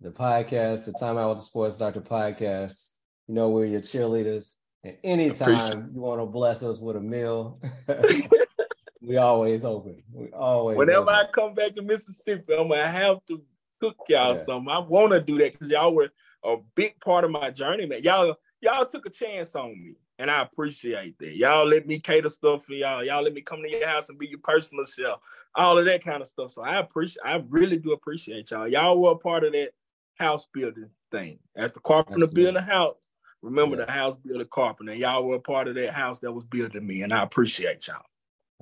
the 0.00 0.10
podcast, 0.10 0.86
the 0.86 0.94
Time 0.98 1.18
Out 1.18 1.28
with 1.28 1.38
the 1.38 1.44
Sports 1.44 1.76
Doctor 1.76 2.00
podcast, 2.00 2.92
you 3.28 3.34
know, 3.34 3.50
we're 3.50 3.66
your 3.66 3.82
cheerleaders. 3.82 4.54
And 4.82 4.96
anytime 5.04 5.90
you 5.94 6.00
want 6.00 6.22
to 6.22 6.26
bless 6.26 6.62
us 6.62 6.80
with 6.80 6.96
a 6.96 7.00
meal, 7.00 7.60
we 9.02 9.18
always 9.18 9.62
open. 9.62 10.02
We 10.10 10.30
always. 10.30 10.78
Whenever 10.78 11.02
open. 11.02 11.14
I 11.14 11.24
come 11.34 11.54
back 11.54 11.74
to 11.74 11.82
Mississippi, 11.82 12.54
I'm 12.58 12.68
gonna 12.68 12.90
have 12.90 13.18
to 13.28 13.42
cook 13.78 13.96
y'all 14.08 14.28
yeah. 14.28 14.34
something. 14.34 14.72
I 14.72 14.78
want 14.78 15.12
to 15.12 15.20
do 15.20 15.36
that 15.38 15.52
because 15.52 15.70
y'all 15.70 15.94
were 15.94 16.08
a 16.42 16.56
big 16.74 16.98
part 17.00 17.24
of 17.24 17.30
my 17.30 17.50
journey, 17.50 17.84
man. 17.84 18.02
Y'all, 18.02 18.36
y'all 18.62 18.86
took 18.86 19.04
a 19.04 19.10
chance 19.10 19.54
on 19.54 19.72
me, 19.72 19.96
and 20.18 20.30
I 20.30 20.40
appreciate 20.40 21.18
that. 21.18 21.36
Y'all 21.36 21.68
let 21.68 21.86
me 21.86 22.00
cater 22.00 22.30
stuff 22.30 22.64
for 22.64 22.72
y'all. 22.72 23.04
Y'all 23.04 23.22
let 23.22 23.34
me 23.34 23.42
come 23.42 23.60
to 23.60 23.70
your 23.70 23.86
house 23.86 24.08
and 24.08 24.18
be 24.18 24.28
your 24.28 24.40
personal 24.42 24.86
chef. 24.86 25.18
All 25.54 25.76
of 25.76 25.84
that 25.84 26.02
kind 26.02 26.22
of 26.22 26.28
stuff. 26.28 26.52
So 26.52 26.62
I 26.62 26.78
appreciate. 26.78 27.22
I 27.22 27.42
really 27.50 27.76
do 27.76 27.92
appreciate 27.92 28.50
y'all. 28.50 28.66
Y'all 28.66 28.98
were 28.98 29.10
a 29.10 29.16
part 29.16 29.44
of 29.44 29.52
that 29.52 29.72
house 30.20 30.46
building 30.52 30.90
thing. 31.10 31.38
As 31.56 31.72
the 31.72 31.80
carpenter 31.80 32.26
build 32.28 32.56
a 32.56 32.62
house, 32.62 32.96
Remember 33.42 33.76
yeah. 33.76 33.86
the 33.86 33.92
house 33.92 34.16
builder 34.16 34.44
carpenter. 34.44 34.94
Y'all 34.94 35.24
were 35.24 35.36
a 35.36 35.40
part 35.40 35.68
of 35.68 35.74
that 35.76 35.94
house 35.94 36.20
that 36.20 36.32
was 36.32 36.44
built 36.44 36.72
to 36.72 36.80
me, 36.80 37.02
and 37.02 37.12
I 37.12 37.22
appreciate 37.22 37.86
y'all. 37.86 38.02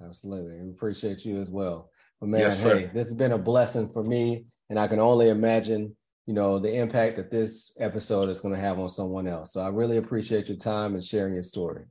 Absolutely. 0.05 0.61
We 0.61 0.71
appreciate 0.71 1.25
you 1.25 1.40
as 1.40 1.51
well. 1.51 1.90
But 2.21 2.29
man, 2.29 2.40
yes, 2.42 2.62
hey, 2.62 2.90
this 2.94 3.09
has 3.09 3.14
been 3.14 3.33
a 3.33 3.38
blessing 3.38 3.90
for 3.92 4.03
me. 4.03 4.44
And 4.71 4.79
I 4.79 4.87
can 4.87 5.01
only 5.01 5.31
imagine, 5.31 5.97
you 6.27 6.35
know, 6.35 6.59
the 6.59 6.73
impact 6.73 7.16
that 7.16 7.31
this 7.31 7.77
episode 7.81 8.29
is 8.29 8.40
going 8.40 8.55
to 8.55 8.61
have 8.61 8.79
on 8.79 8.88
someone 8.88 9.27
else. 9.27 9.53
So 9.53 9.61
I 9.61 9.68
really 9.68 9.97
appreciate 9.97 10.49
your 10.49 10.59
time 10.59 10.94
and 10.94 11.03
sharing 11.03 11.35
your 11.35 11.42
story. 11.42 11.85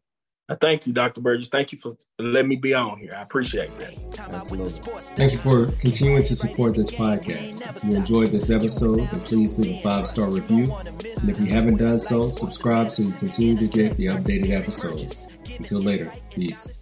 I 0.50 0.56
thank 0.56 0.88
you, 0.88 0.94
Dr. 0.94 1.20
Burgess. 1.20 1.50
Thank 1.50 1.74
you 1.74 1.78
for 1.78 1.98
letting 2.18 2.48
me 2.48 2.56
be 2.56 2.74
on 2.74 3.00
here. 3.00 3.12
I 3.16 3.22
appreciate 3.22 3.78
that. 3.80 3.98
Absolutely. 4.34 4.70
Thank 5.16 5.34
you 5.34 5.38
for 5.40 5.66
continuing 5.82 6.24
to 6.24 6.36
support 6.38 6.74
this 6.74 6.90
podcast. 6.90 7.76
If 7.76 7.84
you 7.84 7.98
enjoyed 7.98 8.30
this 8.30 8.50
episode, 8.50 9.00
then 9.10 9.20
please 9.22 9.60
leave 9.60 9.80
a 9.80 9.82
five 9.82 10.08
star 10.08 10.32
review. 10.32 10.64
And 10.64 11.30
if 11.30 11.40
you 11.40 11.48
haven't 11.48 11.78
done 11.78 12.00
so, 12.00 12.32
subscribe 12.34 12.94
so 12.94 13.04
you 13.04 13.12
continue 13.14 13.58
to 13.58 13.68
get 13.68 13.98
the 13.98 14.08
updated 14.08 14.52
episodes. 14.52 15.28
Until 15.58 15.82
later, 15.82 16.12
peace. 16.34 16.80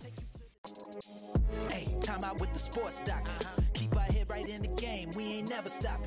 Uh-huh. 5.85 5.97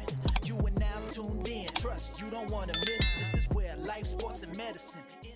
You 0.45 0.57
are 0.59 0.71
now 0.79 1.01
tuned 1.09 1.49
in. 1.49 1.67
Trust 1.75 2.21
you 2.21 2.31
don't 2.31 2.51
want 2.53 2.73
to 2.73 2.79
miss. 2.81 2.99
This 3.17 3.35
is 3.35 3.49
where 3.53 3.75
life, 3.79 4.07
sports, 4.07 4.43
and 4.43 4.57
medicine 4.57 5.03